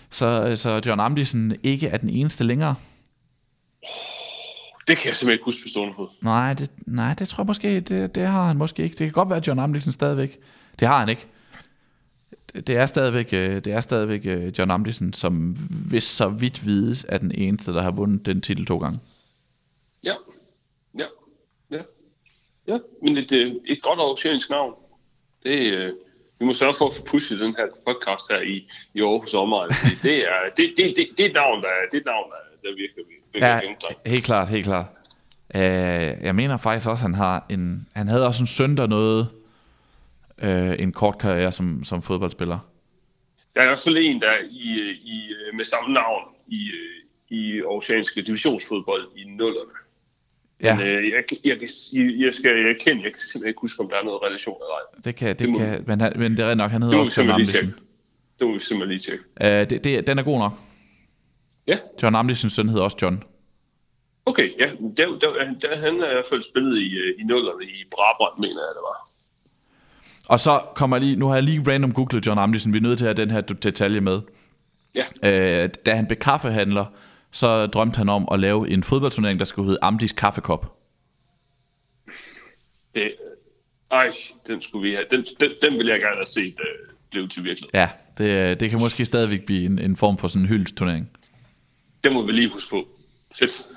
[0.10, 2.76] så, så John Amdisen ikke er den eneste længere.
[4.88, 6.08] Det kan jeg simpelthen ikke huske på stående fod.
[6.22, 8.94] Nej, det, nej, det tror jeg måske, det, det har han måske ikke.
[8.94, 10.40] Det kan godt være, at John Amdisen stadigvæk.
[10.80, 11.26] Det har han ikke.
[12.54, 16.66] Det, det er stadigvæk, øh, det er stadigvæk øh, John Amdisen, som hvis så vidt
[16.66, 19.00] vides, er den eneste, der har vundet den titel to gange.
[20.04, 20.14] Ja,
[21.00, 21.06] ja,
[21.72, 21.82] ja.
[22.68, 24.74] Ja, men et, øh, et godt oceanisk navn.
[25.44, 25.94] Det, øh,
[26.40, 29.70] vi må sørge for at få pushet den her podcast her i, i Aarhus omegn.
[30.04, 33.02] Det er, det, det, det, det et navn, der, det et navn, der, der virker,
[33.34, 34.10] virker Ja, ja.
[34.10, 34.86] helt klart, helt klart.
[35.56, 35.62] Uh,
[36.26, 39.28] jeg mener faktisk også, at han har en, han havde også en søn, der nåede
[40.44, 42.60] uh, en kort karriere som, som fodboldspiller.
[43.56, 46.72] Der er i hvert fald en, der er i, i, med samme navn i,
[47.30, 49.87] i oceanske divisionsfodbold i nullerne.
[50.64, 51.24] Ja, Men, øh, jeg,
[51.62, 54.56] jeg, sige- jeg, skal erkende, jeg kan simpelthen ikke huske, om der er noget relation
[54.56, 55.02] eller ej.
[55.06, 57.22] det kan, det, det må- kan men, han, men det er nok, han hedder også
[57.22, 57.74] John Amdisen.
[58.40, 59.24] Det må vi simpelthen lige tjekke.
[59.42, 60.54] Uh, det, det, den er god nok.
[61.68, 63.24] Ja, John Amdisens søn hedder også John.
[64.26, 64.50] okay.
[64.60, 64.66] Ja,
[64.98, 65.30] der, der,
[65.62, 68.74] der, han er i hvert fald spillet i, øh, i nullerne i Brabrand, mener jeg,
[68.76, 69.10] det var.
[70.30, 72.82] Og så kommer jeg lige, nu har jeg lige random googlet John Amdisen, vi er
[72.82, 74.22] nødt til at have den her detalje med.
[74.96, 75.04] Ja,
[75.64, 76.86] Uh, da han blev kaffehandler,
[77.38, 80.78] så drømte han om at lave en fodboldturnering, der skulle hedde Amdis Kaffekop.
[82.96, 83.12] det,
[83.92, 84.12] ej,
[84.48, 85.06] den skulle vi have.
[85.12, 87.70] Den, den, den vil jeg gerne have set uh, blive til virkelighed.
[87.74, 91.10] Ja, det, det kan måske stadigvæk blive en, en form for sådan en hyldesturnering.
[92.04, 92.88] Det må vi lige huske på.
[93.40, 93.68] Fedt.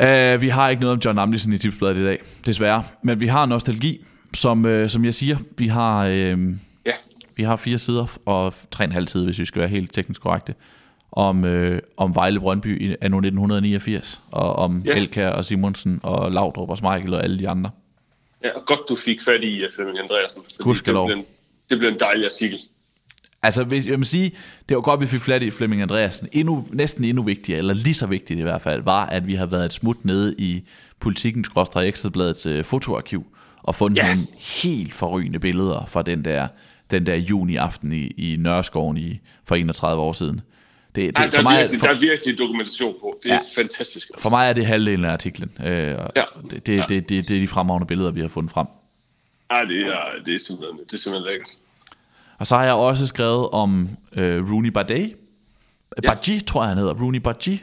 [0.00, 2.84] Uh, vi har ikke noget om John Amdisen i tipsbladet i dag, desværre.
[3.02, 4.04] Men vi har nostalgi,
[4.34, 5.36] som, uh, som jeg siger.
[5.58, 6.12] Vi har, uh,
[6.86, 6.92] Ja,
[7.36, 9.92] vi har fire sider, og tre og en halv side, hvis vi skal være helt
[9.92, 10.54] teknisk korrekte,
[11.12, 14.96] om, uh, om Vejle Brøndby i anno 1989, og om Ja.
[14.96, 17.70] Elkær og Simonsen og Laudrup og Smeichel og alle de andre.
[18.44, 20.42] ja og godt du fik fat i uh, Flemming Andreasen.
[20.58, 21.08] Gudskelov.
[21.08, 21.26] Det blev, en,
[21.70, 22.58] det blev en dejlig artikel.
[23.42, 24.30] Altså, hvis, jeg vil sige,
[24.68, 26.28] det var godt, vi fik flat i Flemming Andreasen.
[26.32, 29.46] Endnu, næsten endnu vigtigere, eller lige så vigtigt i hvert fald, var, at vi har
[29.46, 30.62] været et smut nede i
[31.00, 33.26] politikens Ekstrabladets øh, fotoarkiv,
[33.62, 34.14] og fundet ja.
[34.14, 34.26] nogle
[34.62, 36.48] helt forrygende billeder fra den der,
[36.90, 40.40] den der juni aften i, i Nørreskoven i, for 31 år siden.
[40.98, 43.18] Det, det, Ej, der, for, er mig, virkelig, for, der er virkelig dokumentation på.
[43.22, 43.62] Det er Ja.
[43.62, 44.10] fantastisk.
[44.18, 45.50] for mig er det halvdelen af artiklen.
[45.64, 45.92] Øh, Ja.
[46.50, 46.84] det, det, Ja.
[46.88, 48.66] det, det, det er de fremragende billeder, vi har fundet frem.
[49.50, 51.48] Ej, det er, det er simpelthen, det er simpelthen lækkert.
[52.38, 55.12] Og så har jeg også skrevet om øh, Rooney Bardet.
[56.02, 56.10] Ja.
[56.10, 56.94] Badji, tror jeg han hedder.
[56.94, 57.62] Rooney Badji.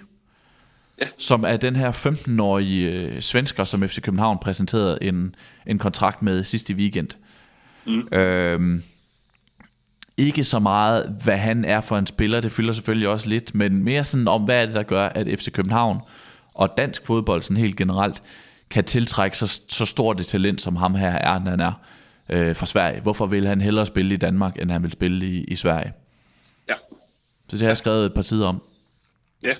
[1.02, 1.08] Ja.
[1.18, 5.36] Som er den her 15-årige øh, svensker, som FC København præsenterede en,
[5.68, 7.10] en kontrakt med sidste weekend.
[7.86, 8.08] Mm.
[8.18, 8.84] Øhm,
[10.18, 13.84] ikke så meget, hvad han er for en spiller, det fylder selvfølgelig også lidt, men
[13.84, 16.00] mere sådan om, hvad er det, der gør, at FC København
[16.56, 18.24] og dansk fodbold sådan helt generelt
[18.70, 21.74] kan tiltrække så, så stort et talent, som ham her er, når han er
[22.30, 23.02] øh, fra Sverige.
[23.02, 25.94] Hvorfor vil han hellere spille i Danmark, end han vil spille i, i Sverige?
[26.70, 26.74] Ja.
[27.50, 28.62] Så det har jeg skrevet et par tider om.
[29.44, 29.54] Ja.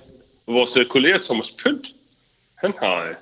[0.48, 1.88] Vores øh, kollega Thomas Pønt,
[2.56, 3.16] han har, øh,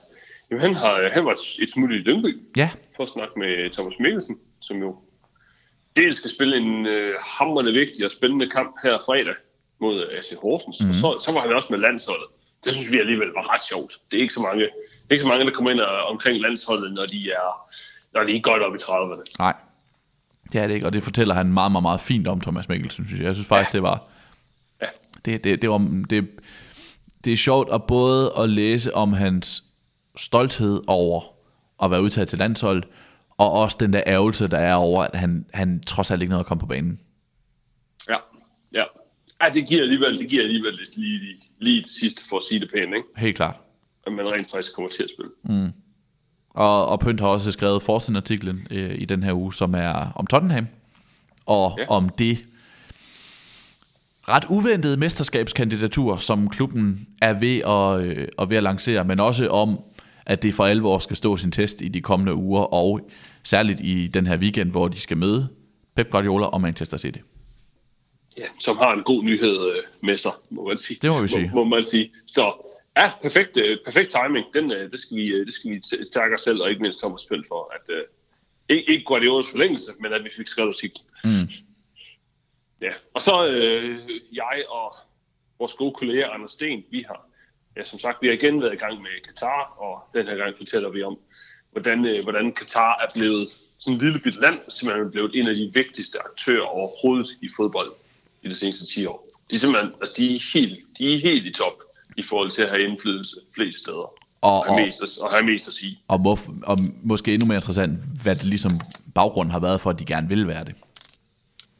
[0.52, 1.32] jamen, han har, øh, han var
[1.62, 4.96] et smut i Lyngby Ja, for at snakke med Thomas Mikkelsen, som jo
[5.96, 9.36] dels skal spille en øh, hammerende vigtig og spændende kamp her fredag
[9.82, 10.84] mod AC Horsens.
[10.84, 10.90] Mm.
[10.90, 12.28] Og så, så var han også med landsholdet.
[12.64, 13.92] Det synes vi alligevel var ret sjovt.
[14.12, 16.42] Det er ikke så mange, det er ikke så mange der kommer ind og, omkring
[16.42, 17.48] landsholdet, når de er,
[18.14, 19.36] når de er godt op i 30'erne.
[19.40, 19.54] nej.
[20.52, 23.06] Det er det ikke, og det fortæller han meget, meget, meget fint om, Thomas Mikkelsen,
[23.08, 23.28] synes jeg.
[23.28, 23.78] Jeg synes faktisk, ja.
[23.78, 24.10] det var...
[24.82, 24.88] Ja.
[25.26, 25.78] Det, det, det, var
[26.10, 26.30] det,
[27.26, 29.64] det er sjovt at både at læse om hans
[30.16, 31.22] stolthed over
[31.84, 32.84] at være udtaget til landshold,
[33.38, 36.40] og også den der ærgelse, der er over, at han, han trods alt ikke nåede
[36.40, 37.00] at komme på banen.
[38.10, 38.18] Ja,
[38.74, 38.84] ja.
[39.42, 42.60] Ej, det giver alligevel, det giver alligevel lige, lige, lige det sidste for at sige
[42.60, 43.08] det pænt, ikke?
[43.18, 43.56] Helt klart.
[44.08, 45.32] At man rent faktisk kommer til at spille.
[46.50, 50.28] Og, og Pønt har også skrevet forskningsartiklen øh, i den her uge, som er om
[50.28, 50.68] Tottenham,
[51.46, 51.86] og ja.
[51.88, 52.46] om det
[54.30, 59.48] ret uventede mesterskabskandidatur, som klubben er ved at, øh, at, ved at lancere, men også
[59.48, 59.80] om,
[60.26, 63.10] at det for alvor skal stå sin test i de kommende uger, og
[63.44, 65.48] særligt i den her weekend, hvor de skal møde
[65.96, 67.20] Pep Guardiola og Manchester City.
[68.40, 71.00] Ja, som har en god nyhed øh, med sig, må man sige.
[71.02, 71.52] Det må vi sige.
[71.54, 72.12] Må, må man sige.
[72.28, 72.54] Så
[72.98, 74.46] ja, perfekt, øh, perfekt timing.
[74.54, 75.82] Den, øh, det, skal vi, øh, det skal vi
[76.14, 78.04] takke os selv, og ikke mindst Thomas Pøl for, at øh,
[78.70, 81.08] ikke, ikke Guardiolas forlængelse, men at vi fik skrevet artiklen.
[81.24, 81.50] Mm.
[82.82, 84.00] Ja, og så øh,
[84.34, 84.96] jeg og
[85.60, 87.28] vores gode kollega Anders Sten, vi har,
[87.78, 90.58] ja, som sagt, vi har igen været i gang med Katar, og den her gang
[90.58, 91.18] fortæller vi om,
[91.72, 93.48] hvordan, øh, hvordan Katar er blevet
[93.80, 97.92] sådan et lille bit land, simpelthen blevet en af de vigtigste aktører overhovedet i fodbold
[98.44, 99.28] i de seneste 10 år.
[99.50, 101.74] De er simpelthen, altså de er helt, de er helt i top
[102.18, 103.98] i forhold til at have indflydelse flest steder.
[103.98, 106.00] Og- Og, have mest, at- og have mest at sige.
[106.08, 108.72] Og, hvor, og måske endnu mere interessant, hvad det ligesom
[109.16, 110.76] baggrund har været for, at de gerne vil være det.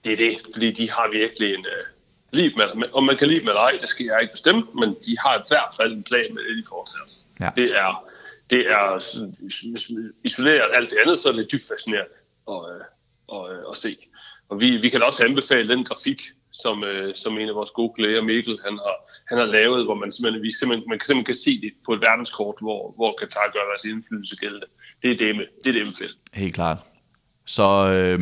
[0.06, 1.86] Det er det, fordi de har virkelig en, øh,
[2.34, 4.90] Lide med, om man kan lide med eller ej, det skal jeg ikke bestemme, men
[5.06, 7.22] de har i hvert fald en plan med det, de foretager sig.
[7.40, 7.50] Ja.
[7.56, 7.92] Det er,
[8.50, 8.86] det er
[9.72, 12.18] hvis man isolerer alt det andet, så er det dybt fascinerende
[12.54, 12.60] at,
[13.34, 13.98] at, at, at se.
[14.50, 16.22] Og vi, vi kan også anbefale den grafik,
[16.52, 18.96] som, øh, som en af vores gode kolleger, Mikkel, han har,
[19.30, 22.02] han har lavet, hvor man simpelthen, vi simpelthen, man simpelthen kan se det på et
[22.02, 24.68] verdenskort, hvor, hvor Katar gør deres indflydelse gældende.
[25.02, 26.18] Det er det med, det er det med fedt.
[26.34, 26.78] Helt klart.
[27.46, 28.20] Så øh,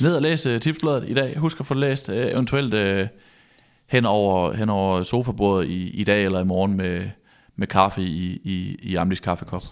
[0.00, 1.38] ned og læse øh, tipsbladet i dag.
[1.38, 3.06] Husk at få det læst, øh, eventuelt uh,
[3.86, 7.10] hen, over, hen over sofabordet i, i dag eller i morgen med,
[7.56, 9.62] med kaffe i, i, i Amlis kaffekop.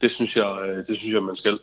[0.00, 0.56] Det synes jeg,
[0.88, 1.58] det synes jeg man skal.